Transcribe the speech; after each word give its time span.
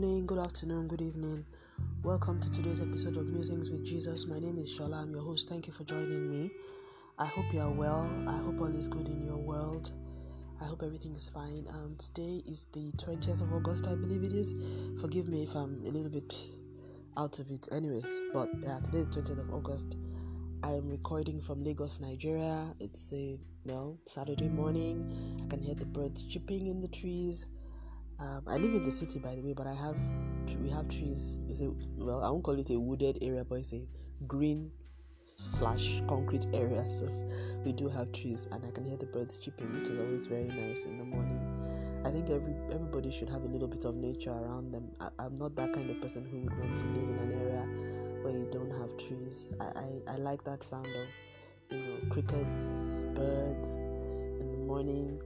morning, 0.00 0.24
good 0.24 0.38
afternoon, 0.38 0.86
good 0.86 1.02
evening. 1.02 1.44
Welcome 2.02 2.40
to 2.40 2.50
today's 2.50 2.80
episode 2.80 3.18
of 3.18 3.26
Musings 3.26 3.70
with 3.70 3.84
Jesus. 3.84 4.26
My 4.26 4.38
name 4.38 4.56
is 4.56 4.70
Shola. 4.70 5.02
I'm 5.02 5.12
your 5.12 5.22
host. 5.22 5.46
Thank 5.46 5.66
you 5.66 5.74
for 5.74 5.84
joining 5.84 6.30
me. 6.30 6.50
I 7.18 7.26
hope 7.26 7.52
you 7.52 7.60
are 7.60 7.70
well. 7.70 8.10
I 8.26 8.38
hope 8.38 8.62
all 8.62 8.74
is 8.74 8.86
good 8.86 9.08
in 9.08 9.26
your 9.26 9.36
world. 9.36 9.90
I 10.58 10.64
hope 10.64 10.82
everything 10.82 11.14
is 11.14 11.28
fine. 11.28 11.66
Um, 11.68 11.96
today 11.98 12.42
is 12.46 12.66
the 12.72 12.92
20th 12.92 13.42
of 13.42 13.52
August, 13.52 13.88
I 13.88 13.94
believe 13.94 14.24
it 14.24 14.32
is. 14.32 14.54
Forgive 15.02 15.28
me 15.28 15.42
if 15.42 15.54
I'm 15.54 15.82
a 15.84 15.90
little 15.90 16.08
bit 16.10 16.34
out 17.18 17.38
of 17.38 17.50
it, 17.50 17.68
anyways. 17.70 18.20
But 18.32 18.48
yeah, 18.62 18.78
today 18.80 19.00
is 19.00 19.08
20th 19.08 19.40
of 19.40 19.52
August. 19.52 19.98
I 20.62 20.70
am 20.70 20.88
recording 20.88 21.42
from 21.42 21.62
Lagos, 21.62 22.00
Nigeria. 22.00 22.74
It's 22.80 23.12
a 23.12 23.38
well 23.66 23.98
Saturday 24.06 24.48
morning. 24.48 25.42
I 25.44 25.46
can 25.48 25.60
hear 25.60 25.74
the 25.74 25.84
birds 25.84 26.22
chirping 26.22 26.68
in 26.68 26.80
the 26.80 26.88
trees. 26.88 27.44
Um, 28.20 28.42
I 28.46 28.58
live 28.58 28.74
in 28.74 28.84
the 28.84 28.90
city, 28.90 29.18
by 29.18 29.34
the 29.34 29.40
way, 29.40 29.54
but 29.54 29.66
I 29.66 29.72
have 29.72 29.96
we 30.62 30.68
have 30.70 30.88
trees. 30.88 31.38
It's 31.48 31.62
a 31.62 31.72
well, 31.96 32.22
I 32.22 32.28
won't 32.28 32.44
call 32.44 32.58
it 32.58 32.68
a 32.70 32.78
wooded 32.78 33.18
area, 33.22 33.44
but 33.44 33.60
it's 33.60 33.72
a 33.72 33.82
green 34.26 34.70
slash 35.36 36.02
concrete 36.06 36.46
area. 36.52 36.84
So 36.90 37.06
we 37.64 37.72
do 37.72 37.88
have 37.88 38.12
trees, 38.12 38.46
and 38.52 38.64
I 38.64 38.70
can 38.70 38.84
hear 38.84 38.96
the 38.96 39.06
birds 39.06 39.38
chirping, 39.38 39.72
which 39.72 39.88
is 39.88 39.98
always 39.98 40.26
very 40.26 40.48
nice 40.48 40.82
in 40.82 40.98
the 40.98 41.04
morning. 41.04 41.40
I 42.04 42.10
think 42.10 42.28
every 42.28 42.54
everybody 42.72 43.10
should 43.10 43.30
have 43.30 43.42
a 43.42 43.48
little 43.48 43.68
bit 43.68 43.84
of 43.84 43.94
nature 43.94 44.32
around 44.32 44.72
them. 44.72 44.90
I, 45.00 45.24
am 45.24 45.36
not 45.36 45.56
that 45.56 45.72
kind 45.72 45.88
of 45.90 46.00
person 46.00 46.26
who 46.30 46.40
would 46.40 46.58
want 46.58 46.76
to 46.76 46.84
live 46.84 47.08
in 47.08 47.18
an 47.18 47.32
area 47.40 48.22
where 48.22 48.34
you 48.34 48.48
don't 48.50 48.70
have 48.70 48.96
trees. 48.98 49.48
I, 49.60 49.64
I, 49.64 50.12
I 50.14 50.16
like 50.16 50.44
that 50.44 50.62
sound 50.62 50.86
of 50.86 51.08
you 51.70 51.78
know 51.78 51.96
crickets, 52.10 53.06
birds 53.14 53.70
in 54.40 54.52
the 54.52 54.58
morning 54.58 55.20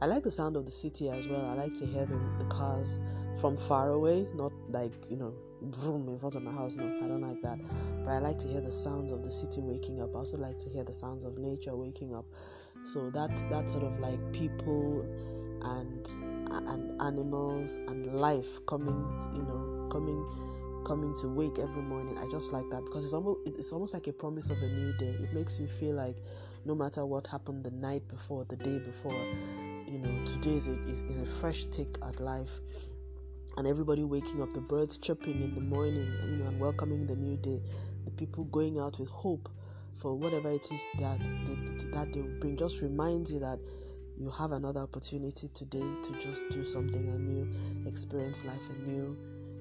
I 0.00 0.06
like 0.06 0.24
the 0.24 0.30
sound 0.30 0.56
of 0.56 0.66
the 0.66 0.72
city 0.72 1.08
as 1.08 1.26
well. 1.26 1.46
I 1.46 1.54
like 1.54 1.74
to 1.76 1.86
hear 1.86 2.04
the, 2.04 2.18
the 2.38 2.44
cars 2.46 3.00
from 3.40 3.56
far 3.56 3.90
away, 3.90 4.26
not 4.34 4.52
like, 4.68 4.92
you 5.08 5.16
know, 5.16 5.32
vroom 5.62 6.08
in 6.08 6.18
front 6.18 6.34
of 6.34 6.42
my 6.42 6.52
house. 6.52 6.76
No, 6.76 6.84
I 6.84 7.08
don't 7.08 7.22
like 7.22 7.40
that. 7.42 7.58
But 8.04 8.10
I 8.10 8.18
like 8.18 8.38
to 8.38 8.48
hear 8.48 8.60
the 8.60 8.72
sounds 8.72 9.10
of 9.10 9.24
the 9.24 9.30
city 9.30 9.60
waking 9.62 10.02
up. 10.02 10.14
I 10.14 10.18
also 10.18 10.36
like 10.36 10.58
to 10.58 10.68
hear 10.68 10.84
the 10.84 10.92
sounds 10.92 11.24
of 11.24 11.38
nature 11.38 11.74
waking 11.74 12.14
up. 12.14 12.26
So 12.84 13.10
that 13.10 13.34
that 13.50 13.68
sort 13.68 13.82
of 13.82 13.98
like 13.98 14.20
people 14.32 15.04
and 15.62 16.08
and 16.68 17.02
animals 17.02 17.78
and 17.88 18.06
life 18.06 18.64
coming, 18.66 19.06
to, 19.20 19.30
you 19.34 19.42
know, 19.42 19.88
coming 19.90 20.24
coming 20.86 21.12
to 21.20 21.26
wake 21.26 21.58
every 21.58 21.82
morning. 21.82 22.16
I 22.16 22.28
just 22.30 22.52
like 22.52 22.68
that 22.70 22.84
because 22.84 23.04
it's 23.04 23.14
almost 23.14 23.40
it's 23.46 23.72
almost 23.72 23.92
like 23.92 24.06
a 24.06 24.12
promise 24.12 24.50
of 24.50 24.58
a 24.62 24.68
new 24.68 24.92
day. 24.98 25.16
It 25.20 25.32
makes 25.32 25.58
you 25.58 25.66
feel 25.66 25.96
like 25.96 26.16
no 26.64 26.74
matter 26.74 27.04
what 27.04 27.26
happened 27.26 27.64
the 27.64 27.72
night 27.72 28.06
before, 28.08 28.44
the 28.44 28.56
day 28.56 28.78
before, 28.78 29.20
you 29.86 29.98
know, 29.98 30.24
today 30.24 30.54
is 30.54 30.66
a, 30.68 30.72
is, 30.84 31.02
is 31.02 31.18
a 31.18 31.26
fresh 31.26 31.66
take 31.66 31.94
at 32.06 32.20
life. 32.20 32.60
And 33.56 33.66
everybody 33.66 34.04
waking 34.04 34.42
up, 34.42 34.52
the 34.52 34.60
birds 34.60 34.98
chirping 34.98 35.40
in 35.40 35.54
the 35.54 35.60
morning, 35.60 36.12
you 36.24 36.36
know, 36.36 36.46
and 36.46 36.60
welcoming 36.60 37.06
the 37.06 37.16
new 37.16 37.36
day, 37.38 37.62
the 38.04 38.10
people 38.10 38.44
going 38.44 38.78
out 38.78 38.98
with 38.98 39.08
hope 39.08 39.48
for 39.96 40.14
whatever 40.14 40.50
it 40.50 40.70
is 40.70 40.84
that 40.98 41.18
they, 41.46 41.88
that 41.90 42.12
they 42.12 42.20
bring, 42.20 42.56
just 42.56 42.82
reminds 42.82 43.32
you 43.32 43.40
that 43.40 43.58
you 44.18 44.30
have 44.30 44.52
another 44.52 44.80
opportunity 44.80 45.48
today 45.48 45.84
to 46.02 46.12
just 46.18 46.48
do 46.50 46.64
something 46.64 47.08
anew, 47.08 47.48
experience 47.86 48.44
life 48.44 48.60
anew, 48.78 49.16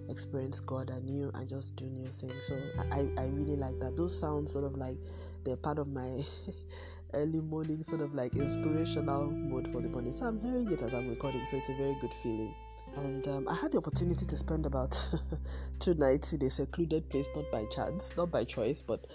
experience 0.10 0.60
God 0.60 0.90
anew, 0.90 1.32
and 1.34 1.48
just 1.48 1.76
do 1.76 1.86
new 1.86 2.10
things. 2.10 2.48
So 2.48 2.60
I, 2.92 3.08
I 3.18 3.26
really 3.28 3.56
like 3.56 3.80
that. 3.80 3.96
Those 3.96 4.18
sounds 4.18 4.52
sort 4.52 4.66
of 4.66 4.78
like 4.78 4.98
they're 5.44 5.58
part 5.58 5.80
of 5.80 5.88
my 5.88 6.24
early 7.16 7.40
morning 7.40 7.82
sort 7.84 8.02
of 8.02 8.14
like 8.14 8.36
inspirational 8.36 9.32
mode 9.32 9.68
for 9.72 9.82
the 9.82 9.90
morning. 9.90 10.12
So 10.12 10.26
I'm 10.26 10.40
hearing 10.40 10.72
it 10.72 10.82
as 10.82 10.94
I'm 10.94 11.10
recording, 11.10 11.46
so 11.48 11.58
it's 11.58 11.70
a 11.70 11.74
very 11.74 11.98
good 12.00 12.14
feeling. 12.22 12.54
And 12.98 13.28
um, 13.28 13.48
I 13.48 13.56
had 13.56 13.72
the 13.72 13.78
opportunity 13.80 14.26
to 14.26 14.38
spend 14.38 14.66
about 14.66 14.98
two 15.80 15.96
nights 15.96 16.34
in 16.34 16.44
a 16.44 16.50
secluded 16.50 17.10
place, 17.10 17.30
not 17.36 17.52
by 17.52 17.66
chance, 17.66 18.14
not 18.16 18.32
by 18.32 18.44
choice, 18.44 18.82
but 18.82 19.06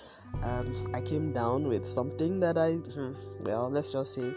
um, 0.42 0.72
I 0.92 1.00
came 1.00 1.32
down 1.32 1.66
with 1.66 1.86
something 1.86 2.40
that 2.40 2.58
I, 2.58 2.72
hmm, 2.72 3.12
well, 3.44 3.70
let's 3.70 3.90
just 3.90 4.14
say, 4.14 4.32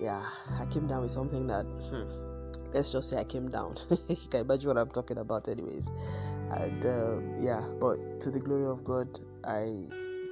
yeah, 0.00 0.22
I 0.60 0.66
came 0.66 0.86
down 0.86 1.02
with 1.02 1.12
something 1.12 1.46
that, 1.46 1.64
hmm, 1.64 2.72
let's 2.72 2.90
just 2.90 3.10
say 3.10 3.16
I 3.16 3.24
came 3.24 3.48
down. 3.48 3.76
you 4.08 4.16
can 4.30 4.40
imagine 4.40 4.68
what 4.68 4.78
I'm 4.78 4.90
talking 4.90 5.18
about, 5.18 5.48
anyways. 5.48 5.88
And 6.50 6.84
um, 6.84 7.34
yeah, 7.38 7.62
but 7.80 8.20
to 8.20 8.30
the 8.30 8.38
glory 8.38 8.66
of 8.66 8.84
God, 8.84 9.18
I 9.44 9.72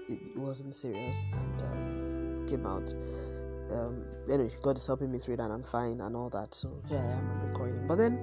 it 0.08 0.36
wasn't 0.36 0.74
serious 0.74 1.24
and 1.32 1.62
um, 1.62 2.13
came 2.46 2.66
out. 2.66 2.94
Um, 3.70 4.04
anyway, 4.30 4.50
God 4.62 4.76
is 4.76 4.86
helping 4.86 5.10
me 5.10 5.18
through 5.18 5.36
that. 5.36 5.50
I'm 5.50 5.62
fine 5.62 6.00
and 6.00 6.16
all 6.16 6.30
that. 6.30 6.54
So 6.54 6.82
here 6.88 6.98
I 6.98 7.12
am. 7.12 7.30
I'm 7.30 7.48
recording. 7.48 7.86
But 7.86 7.96
then, 7.96 8.18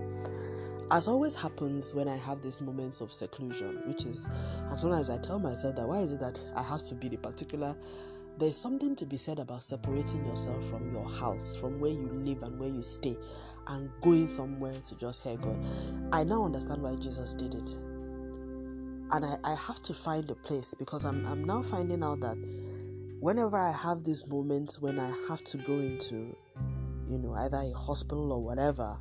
as 0.91 1.07
always 1.07 1.35
happens 1.35 1.93
when 1.95 2.07
I 2.07 2.17
have 2.17 2.41
these 2.41 2.61
moments 2.61 3.01
of 3.01 3.11
seclusion, 3.11 3.81
which 3.85 4.05
is, 4.05 4.27
and 4.69 4.79
sometimes 4.79 5.09
I 5.09 5.17
tell 5.17 5.39
myself 5.39 5.75
that 5.75 5.87
why 5.87 5.99
is 5.99 6.11
it 6.11 6.19
that 6.19 6.43
I 6.55 6.63
have 6.63 6.83
to 6.85 6.95
be 6.95 7.09
the 7.09 7.17
particular 7.17 7.75
there's 8.37 8.57
something 8.57 8.95
to 8.95 9.05
be 9.05 9.17
said 9.17 9.37
about 9.39 9.61
separating 9.61 10.25
yourself 10.25 10.67
from 10.67 10.91
your 10.91 11.07
house, 11.07 11.55
from 11.55 11.79
where 11.79 11.91
you 11.91 12.09
live 12.11 12.41
and 12.41 12.57
where 12.57 12.69
you 12.69 12.81
stay, 12.81 13.15
and 13.67 13.91
going 14.01 14.27
somewhere 14.27 14.73
to 14.73 14.95
just 14.97 15.21
hear 15.21 15.37
God. 15.37 15.63
I 16.11 16.23
now 16.23 16.45
understand 16.45 16.81
why 16.81 16.95
Jesus 16.95 17.33
did 17.35 17.53
it 17.53 17.75
and 19.11 19.25
I, 19.25 19.37
I 19.43 19.55
have 19.55 19.81
to 19.83 19.93
find 19.93 20.29
a 20.31 20.35
place 20.35 20.73
because 20.73 21.05
I'm, 21.05 21.25
I'm 21.25 21.43
now 21.43 21.61
finding 21.61 22.03
out 22.03 22.21
that 22.21 22.37
whenever 23.21 23.55
I 23.55 23.71
have 23.71 24.03
these 24.03 24.27
moments 24.27 24.81
when 24.81 24.99
I 24.99 25.13
have 25.29 25.43
to 25.43 25.57
go 25.59 25.73
into, 25.73 26.35
you 27.07 27.19
know, 27.19 27.33
either 27.35 27.57
a 27.57 27.71
hospital 27.71 28.33
or 28.33 28.43
whatever, 28.43 28.97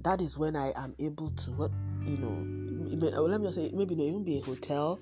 that 0.00 0.20
is 0.20 0.36
when 0.36 0.56
I 0.56 0.72
am 0.74 0.94
able 0.98 1.30
to, 1.30 1.70
you 2.04 2.18
know, 2.18 3.16
uh, 3.16 3.20
let 3.20 3.40
me 3.40 3.46
just 3.46 3.58
say, 3.58 3.70
maybe 3.72 3.94
it 3.94 4.00
even 4.00 4.24
be 4.24 4.38
a 4.38 4.42
hotel, 4.42 4.98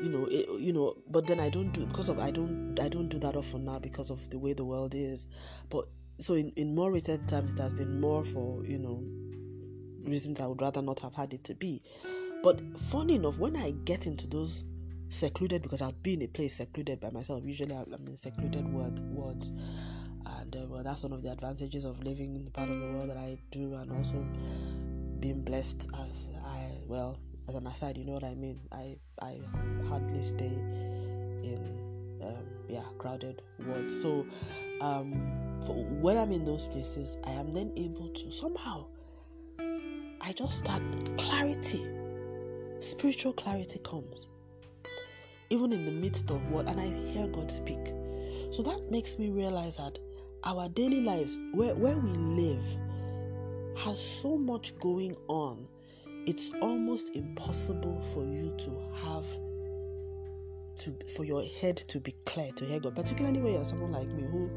you 0.00 0.08
know, 0.08 0.28
it, 0.30 0.60
you 0.60 0.72
know, 0.72 0.94
but 1.10 1.26
then 1.26 1.40
I 1.40 1.48
don't 1.48 1.72
do 1.72 1.84
because 1.84 2.08
of 2.08 2.20
I 2.20 2.30
don't 2.30 2.78
I 2.80 2.88
don't 2.88 3.08
do 3.08 3.18
that 3.18 3.34
often 3.34 3.64
now 3.64 3.80
because 3.80 4.10
of 4.10 4.30
the 4.30 4.38
way 4.38 4.52
the 4.52 4.64
world 4.64 4.94
is, 4.94 5.26
but 5.68 5.86
so 6.18 6.34
in, 6.34 6.52
in 6.54 6.76
more 6.76 6.92
recent 6.92 7.28
times 7.28 7.54
it 7.54 7.58
has 7.58 7.72
been 7.72 8.00
more 8.00 8.24
for 8.24 8.64
you 8.64 8.78
know 8.78 9.02
reasons 10.08 10.40
I 10.40 10.46
would 10.46 10.62
rather 10.62 10.80
not 10.80 11.00
have 11.00 11.14
had 11.14 11.34
it 11.34 11.42
to 11.44 11.54
be. 11.54 11.82
But 12.42 12.60
funny 12.78 13.16
enough, 13.16 13.38
when 13.38 13.56
I 13.56 13.72
get 13.84 14.06
into 14.06 14.26
those 14.26 14.64
secluded, 15.10 15.60
because 15.60 15.82
I'd 15.82 16.02
be 16.02 16.14
in 16.14 16.22
a 16.22 16.26
place 16.26 16.56
secluded 16.56 17.00
by 17.00 17.10
myself, 17.10 17.42
usually 17.44 17.74
I'm 17.74 17.92
in 18.06 18.16
secluded 18.16 18.66
word, 18.72 19.00
words. 19.10 19.52
And 20.38 20.56
uh, 20.56 20.66
well, 20.68 20.82
that's 20.82 21.02
one 21.02 21.12
of 21.12 21.22
the 21.22 21.30
advantages 21.30 21.84
of 21.84 22.02
living 22.02 22.36
in 22.36 22.44
the 22.44 22.50
part 22.50 22.70
of 22.70 22.80
the 22.80 22.86
world 22.86 23.10
that 23.10 23.16
I 23.16 23.38
do, 23.50 23.74
and 23.74 23.92
also 23.92 24.24
being 25.18 25.42
blessed 25.42 25.88
as 26.00 26.28
I, 26.44 26.78
well, 26.86 27.18
as 27.48 27.56
an 27.56 27.66
aside, 27.66 27.98
you 27.98 28.04
know 28.04 28.12
what 28.12 28.24
I 28.24 28.34
mean? 28.34 28.60
I, 28.72 28.96
I 29.20 29.40
hardly 29.88 30.22
stay 30.22 30.46
in, 30.46 32.18
um, 32.22 32.46
yeah, 32.68 32.84
crowded 32.98 33.42
words. 33.66 34.00
So, 34.00 34.26
um, 34.80 35.58
for, 35.66 35.74
when 35.74 36.16
I'm 36.16 36.32
in 36.32 36.44
those 36.44 36.66
places, 36.68 37.18
I 37.24 37.32
am 37.32 37.50
then 37.50 37.72
able 37.76 38.08
to 38.08 38.30
somehow, 38.30 38.86
I 40.22 40.32
just 40.32 40.58
start 40.58 40.82
clarity 41.18 41.86
spiritual 42.80 43.34
clarity 43.34 43.78
comes 43.80 44.28
even 45.50 45.72
in 45.72 45.84
the 45.84 45.92
midst 45.92 46.30
of 46.30 46.50
what 46.50 46.68
and 46.68 46.80
i 46.80 46.86
hear 46.86 47.26
god 47.28 47.50
speak. 47.50 47.92
So 48.50 48.62
that 48.62 48.90
makes 48.90 49.18
me 49.18 49.30
realize 49.30 49.76
that 49.76 49.98
our 50.42 50.68
daily 50.70 51.00
lives 51.00 51.38
where, 51.52 51.74
where 51.74 51.96
we 51.96 52.10
live 52.10 52.64
has 53.76 53.98
so 53.98 54.36
much 54.36 54.76
going 54.78 55.14
on 55.28 55.68
it's 56.26 56.50
almost 56.60 57.14
impossible 57.16 58.00
for 58.12 58.24
you 58.24 58.50
to 58.58 58.70
have 59.04 59.24
to 60.76 60.94
for 61.14 61.24
your 61.24 61.44
head 61.60 61.76
to 61.76 61.98
be 62.00 62.14
clear 62.24 62.50
to 62.52 62.64
hear 62.64 62.80
god. 62.80 62.94
Particularly 62.94 63.40
when 63.40 63.52
you're 63.54 63.64
someone 63.64 63.92
like 63.92 64.08
me 64.08 64.22
who 64.22 64.50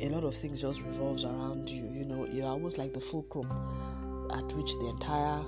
a 0.00 0.08
lot 0.10 0.24
of 0.24 0.34
things 0.34 0.60
just 0.60 0.82
revolves 0.82 1.24
around 1.24 1.68
you. 1.68 1.84
You 1.92 2.04
know 2.04 2.26
you're 2.30 2.46
almost 2.46 2.78
like 2.78 2.92
the 2.92 3.00
fulcrum 3.00 3.50
at 4.32 4.52
which 4.54 4.72
the 4.74 4.88
entire 4.90 5.42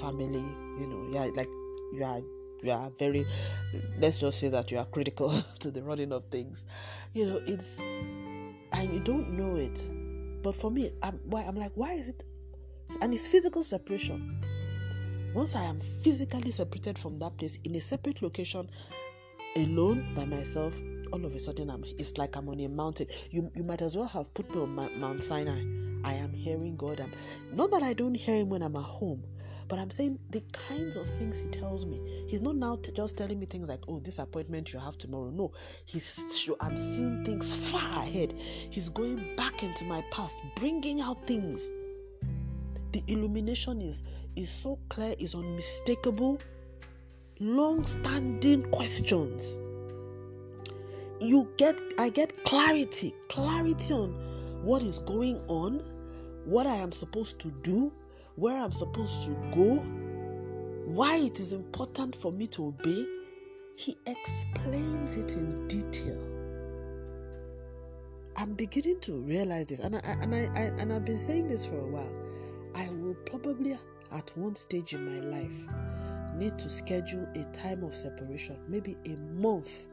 family 0.00 0.44
you 0.80 0.86
know 0.86 1.08
yeah 1.10 1.30
like 1.34 1.48
you 1.92 2.02
are 2.04 2.20
you 2.64 2.72
are 2.72 2.90
very 2.98 3.26
let's 3.98 4.18
just 4.18 4.40
say 4.40 4.48
that 4.48 4.70
you 4.70 4.78
are 4.78 4.86
critical 4.86 5.30
to 5.58 5.70
the 5.70 5.82
running 5.82 6.12
of 6.12 6.24
things. 6.30 6.64
You 7.12 7.26
know 7.26 7.42
it's 7.46 7.78
and 7.78 8.92
you 8.92 9.00
don't 9.00 9.30
know 9.36 9.56
it. 9.56 9.80
But 10.42 10.56
for 10.56 10.70
me 10.70 10.90
i'm 11.02 11.20
why 11.24 11.42
i'm 11.42 11.56
like 11.56 11.72
why 11.74 11.92
is 11.92 12.08
it 12.08 12.24
and 13.00 13.12
it's 13.12 13.28
physical 13.28 13.62
separation. 13.62 14.40
Once 15.34 15.54
i 15.54 15.62
am 15.62 15.80
physically 15.80 16.50
separated 16.50 16.98
from 16.98 17.18
that 17.18 17.36
place 17.36 17.58
in 17.64 17.74
a 17.74 17.80
separate 17.80 18.22
location 18.22 18.70
alone 19.56 20.12
by 20.14 20.24
myself 20.24 20.78
all 21.12 21.24
of 21.24 21.32
a 21.32 21.38
sudden 21.38 21.70
i'm 21.70 21.84
it's 21.98 22.18
like 22.18 22.36
i'm 22.36 22.48
on 22.48 22.60
a 22.60 22.68
mountain. 22.68 23.06
You 23.30 23.50
you 23.54 23.62
might 23.62 23.82
as 23.82 23.96
well 23.96 24.06
have 24.06 24.32
put 24.34 24.52
me 24.54 24.62
on 24.62 25.00
mount 25.00 25.22
sinai. 25.22 25.62
I 26.02 26.12
am 26.14 26.34
hearing 26.34 26.76
god. 26.76 27.00
I'm 27.00 27.12
not 27.52 27.70
that 27.70 27.82
i 27.82 27.92
don't 27.92 28.14
hear 28.14 28.36
him 28.36 28.48
when 28.48 28.62
i'm 28.62 28.76
at 28.76 28.82
home 28.82 29.24
but 29.68 29.78
I'm 29.78 29.90
saying 29.90 30.18
the 30.30 30.42
kinds 30.68 30.96
of 30.96 31.08
things 31.08 31.38
he 31.38 31.48
tells 31.48 31.86
me. 31.86 32.24
He's 32.28 32.40
not 32.42 32.56
now 32.56 32.76
t- 32.76 32.92
just 32.92 33.16
telling 33.16 33.38
me 33.38 33.46
things 33.46 33.68
like, 33.68 33.80
"Oh, 33.88 33.98
this 34.00 34.18
appointment 34.18 34.72
you 34.72 34.78
have 34.78 34.98
tomorrow." 34.98 35.30
No, 35.30 35.52
he's. 35.86 36.20
sure 36.36 36.56
I'm 36.60 36.76
seeing 36.76 37.24
things 37.24 37.54
far 37.70 38.02
ahead. 38.02 38.34
He's 38.70 38.88
going 38.88 39.36
back 39.36 39.62
into 39.62 39.84
my 39.84 40.02
past, 40.10 40.40
bringing 40.56 41.00
out 41.00 41.26
things. 41.26 41.70
the 42.92 43.02
illumination 43.08 43.80
is 43.80 44.04
is 44.36 44.48
so 44.48 44.78
clear, 44.88 45.14
is 45.18 45.34
unmistakable. 45.34 46.38
Long-standing 47.40 48.62
questions. 48.70 49.56
You 51.20 51.48
get 51.56 51.80
I 51.98 52.08
get 52.10 52.44
clarity, 52.44 53.12
clarity 53.28 53.92
on 53.92 54.10
what 54.62 54.82
is 54.82 55.00
going 55.00 55.40
on, 55.48 55.82
what 56.44 56.66
I 56.66 56.76
am 56.76 56.92
supposed 56.92 57.38
to 57.40 57.50
do, 57.50 57.92
where 58.36 58.56
I'm 58.56 58.72
supposed 58.72 59.24
to 59.26 59.30
go, 59.54 59.76
why 60.86 61.16
it 61.16 61.40
is 61.40 61.52
important 61.52 62.16
for 62.16 62.32
me 62.32 62.46
to 62.48 62.66
obey. 62.66 63.06
He 63.76 63.96
explains 64.06 65.16
it 65.16 65.36
in 65.36 65.66
detail. 65.68 66.20
I'm 68.36 68.54
beginning 68.54 69.00
to 69.00 69.20
realize 69.20 69.66
this, 69.66 69.80
and 69.80 69.96
I, 69.96 70.00
and 70.20 70.34
I, 70.34 70.38
and 70.80 70.92
I've 70.92 71.04
been 71.04 71.18
saying 71.18 71.48
this 71.48 71.64
for 71.64 71.78
a 71.78 71.86
while. 71.86 72.14
I 72.74 72.88
will 72.90 73.14
probably 73.26 73.76
at 74.12 74.36
one 74.36 74.54
stage 74.54 74.94
in 74.94 75.04
my 75.04 75.20
life 75.26 75.66
need 76.36 76.58
to 76.58 76.68
schedule 76.68 77.26
a 77.36 77.44
time 77.52 77.84
of 77.84 77.94
separation, 77.94 78.58
maybe 78.68 78.96
a 79.06 79.16
month. 79.40 79.86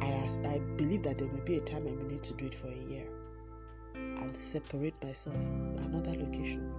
I 0.00 0.28
I 0.44 0.58
believe 0.76 1.02
that 1.04 1.18
there 1.18 1.28
will 1.28 1.44
be 1.44 1.56
a 1.56 1.60
time 1.60 1.86
I 1.86 1.92
may 1.92 2.14
need 2.14 2.22
to 2.24 2.34
do 2.34 2.46
it 2.46 2.54
for 2.54 2.68
a 2.68 2.84
year 2.88 3.06
and 3.94 4.36
separate 4.36 4.94
myself 5.02 5.36
another 5.78 6.12
location. 6.12 6.71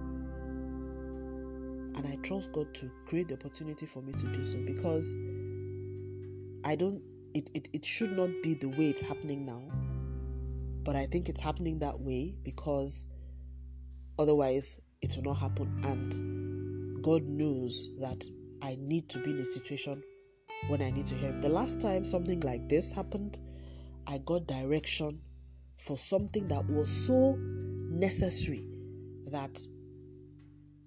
And 1.96 2.06
I 2.06 2.16
trust 2.22 2.52
God 2.52 2.74
to 2.74 2.90
create 3.06 3.28
the 3.28 3.34
opportunity 3.34 3.86
for 3.86 4.02
me 4.02 4.12
to 4.14 4.26
do 4.32 4.44
so 4.44 4.58
because 4.58 5.16
I 6.64 6.76
don't 6.76 7.02
it, 7.34 7.50
it, 7.52 7.68
it 7.72 7.84
should 7.84 8.16
not 8.16 8.30
be 8.42 8.54
the 8.54 8.68
way 8.68 8.90
it's 8.90 9.02
happening 9.02 9.44
now 9.44 9.62
but 10.84 10.96
I 10.96 11.06
think 11.06 11.28
it's 11.28 11.40
happening 11.40 11.78
that 11.78 11.98
way 11.98 12.34
because 12.44 13.06
otherwise 14.18 14.78
it 15.00 15.16
will 15.16 15.24
not 15.24 15.38
happen. 15.38 15.80
And 15.84 17.02
God 17.02 17.24
knows 17.24 17.88
that 18.00 18.22
I 18.62 18.76
need 18.78 19.08
to 19.10 19.18
be 19.18 19.30
in 19.30 19.38
a 19.38 19.46
situation 19.46 20.02
when 20.68 20.82
I 20.82 20.90
need 20.90 21.06
to 21.06 21.14
hear 21.14 21.30
Him. 21.30 21.40
The 21.40 21.48
last 21.48 21.80
time 21.80 22.04
something 22.04 22.40
like 22.40 22.68
this 22.68 22.92
happened, 22.92 23.38
I 24.06 24.18
got 24.18 24.46
direction 24.46 25.20
for 25.78 25.96
something 25.96 26.48
that 26.48 26.68
was 26.68 26.88
so 26.88 27.36
necessary 27.38 28.66
that 29.30 29.58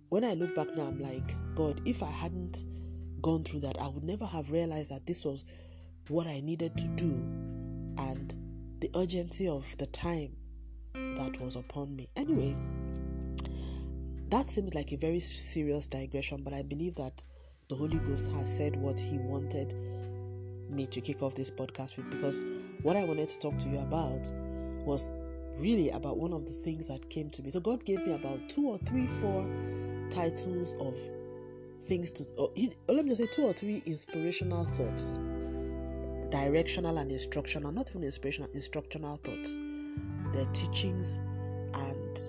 when 0.10 0.24
I 0.24 0.34
look 0.34 0.56
back 0.56 0.76
now, 0.76 0.84
I'm 0.84 1.00
like, 1.00 1.36
God, 1.56 1.82
if 1.86 2.02
I 2.02 2.10
hadn't 2.10 2.64
gone 3.22 3.44
through 3.44 3.62
that, 3.62 3.80
I 3.80 3.88
would 3.88 4.04
never 4.04 4.26
have 4.26 4.52
realized 4.52 4.92
that 4.92 5.06
this 5.06 5.26
was 5.26 5.44
what 6.08 6.28
I 6.28 6.40
needed 6.40 6.78
to 6.78 6.88
do. 6.90 7.12
And 7.98 8.34
the 8.80 8.90
urgency 8.96 9.48
of 9.48 9.66
the 9.78 9.88
time 9.88 10.36
that 10.94 11.40
was 11.42 11.56
upon 11.56 11.96
me. 11.96 12.08
Anyway, 12.16 12.56
that 14.30 14.48
seems 14.48 14.74
like 14.74 14.92
a 14.92 14.98
very 14.98 15.20
serious 15.20 15.88
digression, 15.88 16.44
but 16.44 16.54
I 16.54 16.62
believe 16.62 16.96
that 16.96 17.24
the 17.70 17.76
Holy 17.76 17.98
Ghost 18.00 18.32
has 18.32 18.56
said 18.56 18.76
what 18.76 18.98
He 18.98 19.18
wanted 19.18 19.74
me 20.70 20.86
to 20.86 21.02
kick 21.02 21.22
off 21.22 21.36
this 21.36 21.52
podcast 21.52 21.98
with 21.98 22.10
because 22.10 22.44
what 22.82 22.96
I 22.96 23.04
wanted 23.04 23.30
to 23.30 23.40
talk 23.40 23.58
to 23.58 23.68
you 23.68 23.80
about 23.80 24.32
was 24.86 25.12
really 25.58 25.90
about 25.90 26.18
one 26.18 26.34
of 26.34 26.46
the 26.46 26.54
things 26.54 26.88
that 26.88 27.10
came 27.10 27.30
to 27.32 27.42
me. 27.42 27.50
So, 27.50 27.60
God 27.60 27.84
gave 27.84 28.06
me 28.06 28.14
about 28.14 28.48
two 28.48 28.68
or 28.68 28.78
three, 28.80 29.08
four 29.08 29.46
titles 30.10 30.74
of 30.80 30.96
things 31.82 32.12
to, 32.12 32.26
or, 32.38 32.52
let 32.90 33.06
me 33.06 33.16
just 33.16 33.22
say 33.22 33.28
two 33.28 33.44
or 33.44 33.54
three 33.54 33.82
inspirational 33.86 34.66
thoughts 34.66 35.18
directional 36.30 36.98
and 36.98 37.12
instructional, 37.12 37.72
not 37.72 37.90
even 37.90 38.04
inspirational, 38.04 38.50
instructional 38.54 39.18
thoughts. 39.24 39.58
Their 40.34 40.46
teachings, 40.48 41.18
and 41.74 42.20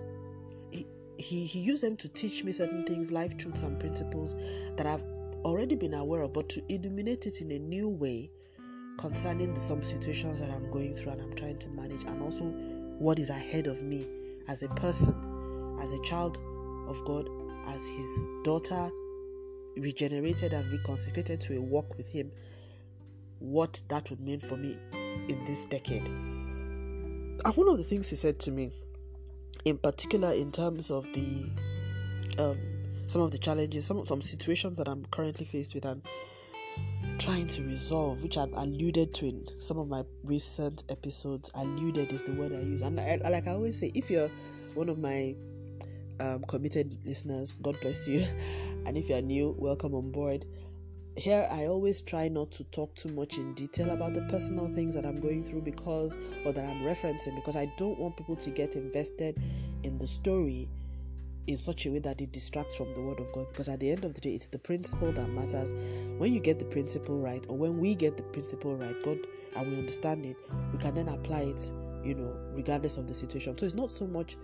he, 0.70 0.86
he, 1.16 1.44
he 1.44 1.58
used 1.58 1.82
them 1.82 1.96
to 1.96 2.08
teach 2.08 2.44
me 2.44 2.52
certain 2.52 2.84
things, 2.84 3.10
life 3.10 3.36
truths, 3.36 3.62
and 3.62 3.78
principles 3.78 4.36
that 4.76 4.86
I've 4.86 5.02
already 5.44 5.74
been 5.74 5.94
aware 5.94 6.22
of, 6.22 6.32
but 6.32 6.48
to 6.50 6.62
illuminate 6.72 7.26
it 7.26 7.40
in 7.40 7.50
a 7.52 7.58
new 7.58 7.88
way 7.88 8.30
concerning 8.98 9.54
the, 9.54 9.60
some 9.60 9.82
situations 9.82 10.40
that 10.40 10.50
I'm 10.50 10.70
going 10.70 10.94
through 10.94 11.12
and 11.12 11.22
I'm 11.22 11.34
trying 11.34 11.58
to 11.58 11.68
manage, 11.70 12.04
and 12.04 12.22
also 12.22 12.44
what 12.98 13.18
is 13.18 13.30
ahead 13.30 13.66
of 13.66 13.82
me 13.82 14.06
as 14.48 14.62
a 14.62 14.68
person, 14.70 15.78
as 15.80 15.92
a 15.92 16.00
child 16.02 16.38
of 16.88 17.04
God, 17.04 17.28
as 17.68 17.84
His 17.84 18.28
daughter, 18.44 18.90
regenerated 19.76 20.52
and 20.52 20.70
reconsecrated 20.76 21.40
to 21.40 21.56
a 21.58 21.60
walk 21.60 21.96
with 21.96 22.08
Him 22.08 22.30
what 23.40 23.80
that 23.88 24.10
would 24.10 24.20
mean 24.20 24.40
for 24.40 24.56
me 24.56 24.76
in 25.28 25.44
this 25.46 25.64
decade. 25.66 26.04
And 26.04 27.54
one 27.54 27.68
of 27.68 27.78
the 27.78 27.84
things 27.84 28.10
he 28.10 28.16
said 28.16 28.38
to 28.40 28.50
me, 28.50 28.72
in 29.64 29.78
particular, 29.78 30.32
in 30.32 30.50
terms 30.50 30.90
of 30.90 31.04
the 31.12 31.48
um, 32.38 32.58
some 33.06 33.22
of 33.22 33.30
the 33.30 33.38
challenges, 33.38 33.86
some 33.86 34.04
some 34.06 34.22
situations 34.22 34.76
that 34.76 34.88
I'm 34.88 35.04
currently 35.06 35.46
faced 35.46 35.74
with 35.74 35.84
and 35.84 36.02
trying 37.18 37.46
to 37.48 37.62
resolve, 37.62 38.22
which 38.22 38.36
I've 38.36 38.52
alluded 38.52 39.14
to 39.14 39.26
in 39.26 39.46
some 39.60 39.78
of 39.78 39.88
my 39.88 40.04
recent 40.24 40.84
episodes. 40.88 41.50
Alluded 41.54 42.12
is 42.12 42.22
the 42.22 42.32
word 42.32 42.52
I 42.52 42.60
use, 42.60 42.82
and 42.82 42.98
I, 42.98 43.18
like 43.28 43.46
I 43.46 43.52
always 43.52 43.78
say, 43.78 43.92
if 43.94 44.10
you're 44.10 44.30
one 44.74 44.88
of 44.88 44.98
my 44.98 45.34
um, 46.20 46.44
committed 46.48 46.98
listeners, 47.04 47.56
God 47.56 47.76
bless 47.80 48.08
you, 48.08 48.26
and 48.86 48.96
if 48.96 49.08
you're 49.08 49.22
new, 49.22 49.54
welcome 49.58 49.94
on 49.94 50.10
board 50.10 50.44
here 51.18 51.48
I 51.50 51.66
always 51.66 52.00
try 52.00 52.28
not 52.28 52.52
to 52.52 52.64
talk 52.64 52.94
too 52.94 53.08
much 53.08 53.38
in 53.38 53.52
detail 53.54 53.90
about 53.90 54.14
the 54.14 54.20
personal 54.22 54.72
things 54.72 54.94
that 54.94 55.04
I'm 55.04 55.20
going 55.20 55.42
through 55.42 55.62
because 55.62 56.14
or 56.44 56.52
that 56.52 56.64
I'm 56.64 56.82
referencing 56.82 57.34
because 57.34 57.56
I 57.56 57.72
don't 57.76 57.98
want 57.98 58.16
people 58.16 58.36
to 58.36 58.50
get 58.50 58.76
invested 58.76 59.36
in 59.82 59.98
the 59.98 60.06
story 60.06 60.68
in 61.48 61.56
such 61.56 61.86
a 61.86 61.90
way 61.90 61.98
that 62.00 62.20
it 62.20 62.30
distracts 62.30 62.74
from 62.74 62.92
the 62.94 63.00
word 63.00 63.18
of 63.18 63.32
God 63.32 63.48
because 63.48 63.68
at 63.68 63.80
the 63.80 63.90
end 63.90 64.04
of 64.04 64.14
the 64.14 64.20
day 64.20 64.34
it's 64.34 64.48
the 64.48 64.58
principle 64.58 65.10
that 65.12 65.28
matters. 65.30 65.72
When 66.18 66.32
you 66.32 66.40
get 66.40 66.58
the 66.58 66.66
principle 66.66 67.18
right 67.18 67.44
or 67.48 67.56
when 67.56 67.78
we 67.78 67.94
get 67.94 68.16
the 68.16 68.22
principle 68.22 68.76
right, 68.76 68.94
God 69.02 69.18
and 69.56 69.70
we 69.70 69.76
understand 69.76 70.24
it, 70.24 70.36
we 70.72 70.78
can 70.78 70.94
then 70.94 71.08
apply 71.08 71.40
it, 71.40 71.72
you 72.04 72.14
know, 72.14 72.32
regardless 72.52 72.96
of 72.96 73.08
the 73.08 73.14
situation. 73.14 73.58
So 73.58 73.66
it's 73.66 73.74
not 73.74 73.90
so 73.90 74.06
much 74.06 74.36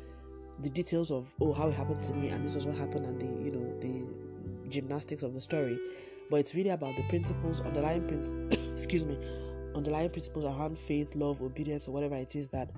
the 0.61 0.71
details 0.71 1.11
of 1.11 1.35
oh 1.41 1.53
how 1.53 1.69
it 1.69 1.75
happened 1.75 2.03
to 2.03 2.15
me 2.15 2.29
and 2.29 2.45
this 2.45 2.55
was 2.55 2.67
what 2.67 2.77
happened 2.77 3.05
and 3.07 3.21
the 3.21 3.45
you 3.45 3.51
know 3.51 3.81
the 3.81 4.69
gymnastics 4.69 5.23
of 5.23 5.35
the 5.35 5.41
story 5.41 5.79
but 6.31 6.41
it's 6.41 6.55
really 6.55 6.71
about 6.71 6.97
the 6.97 7.03
principles, 7.05 7.61
underlying 7.61 8.07
principles, 8.07 8.67
excuse 8.73 9.05
me, 9.05 9.19
underlying 9.75 10.11
principles 10.11 10.45
around 10.45 10.79
faith, 10.79 11.15
love, 11.15 11.43
obedience, 11.43 11.89
or 11.89 11.93
whatever 11.93 12.17
it 12.17 12.35
is 12.35 12.49
that 12.51 12.71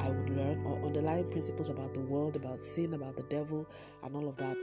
I 0.00 0.10
would 0.10 0.30
learn, 0.30 0.64
or 0.64 0.84
underlying 0.84 1.30
principles 1.30 1.68
about 1.68 1.94
the 1.94 2.00
world, 2.00 2.36
about 2.36 2.62
sin, 2.62 2.94
about 2.94 3.16
the 3.16 3.24
devil, 3.24 3.68
and 4.02 4.16
all 4.16 4.28
of 4.28 4.36
that. 4.38 4.56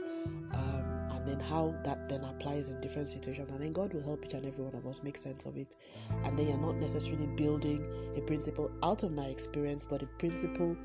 Um, 0.52 0.84
and 1.10 1.26
then 1.26 1.40
how 1.40 1.74
that 1.84 2.08
then 2.08 2.24
applies 2.24 2.68
in 2.68 2.80
different 2.80 3.08
situations. 3.08 3.50
And 3.50 3.60
then 3.60 3.72
God 3.72 3.92
will 3.92 4.02
help 4.02 4.24
each 4.24 4.34
and 4.34 4.44
every 4.44 4.64
one 4.64 4.74
of 4.74 4.86
us 4.86 5.02
make 5.02 5.16
sense 5.16 5.44
of 5.44 5.56
it. 5.56 5.74
And 6.24 6.38
then 6.38 6.48
you're 6.48 6.58
not 6.58 6.76
necessarily 6.76 7.26
building 7.26 7.86
a 8.16 8.20
principle 8.20 8.70
out 8.82 9.02
of 9.02 9.12
my 9.12 9.26
experience, 9.26 9.86
but 9.88 10.02
a 10.02 10.06
principle 10.06 10.76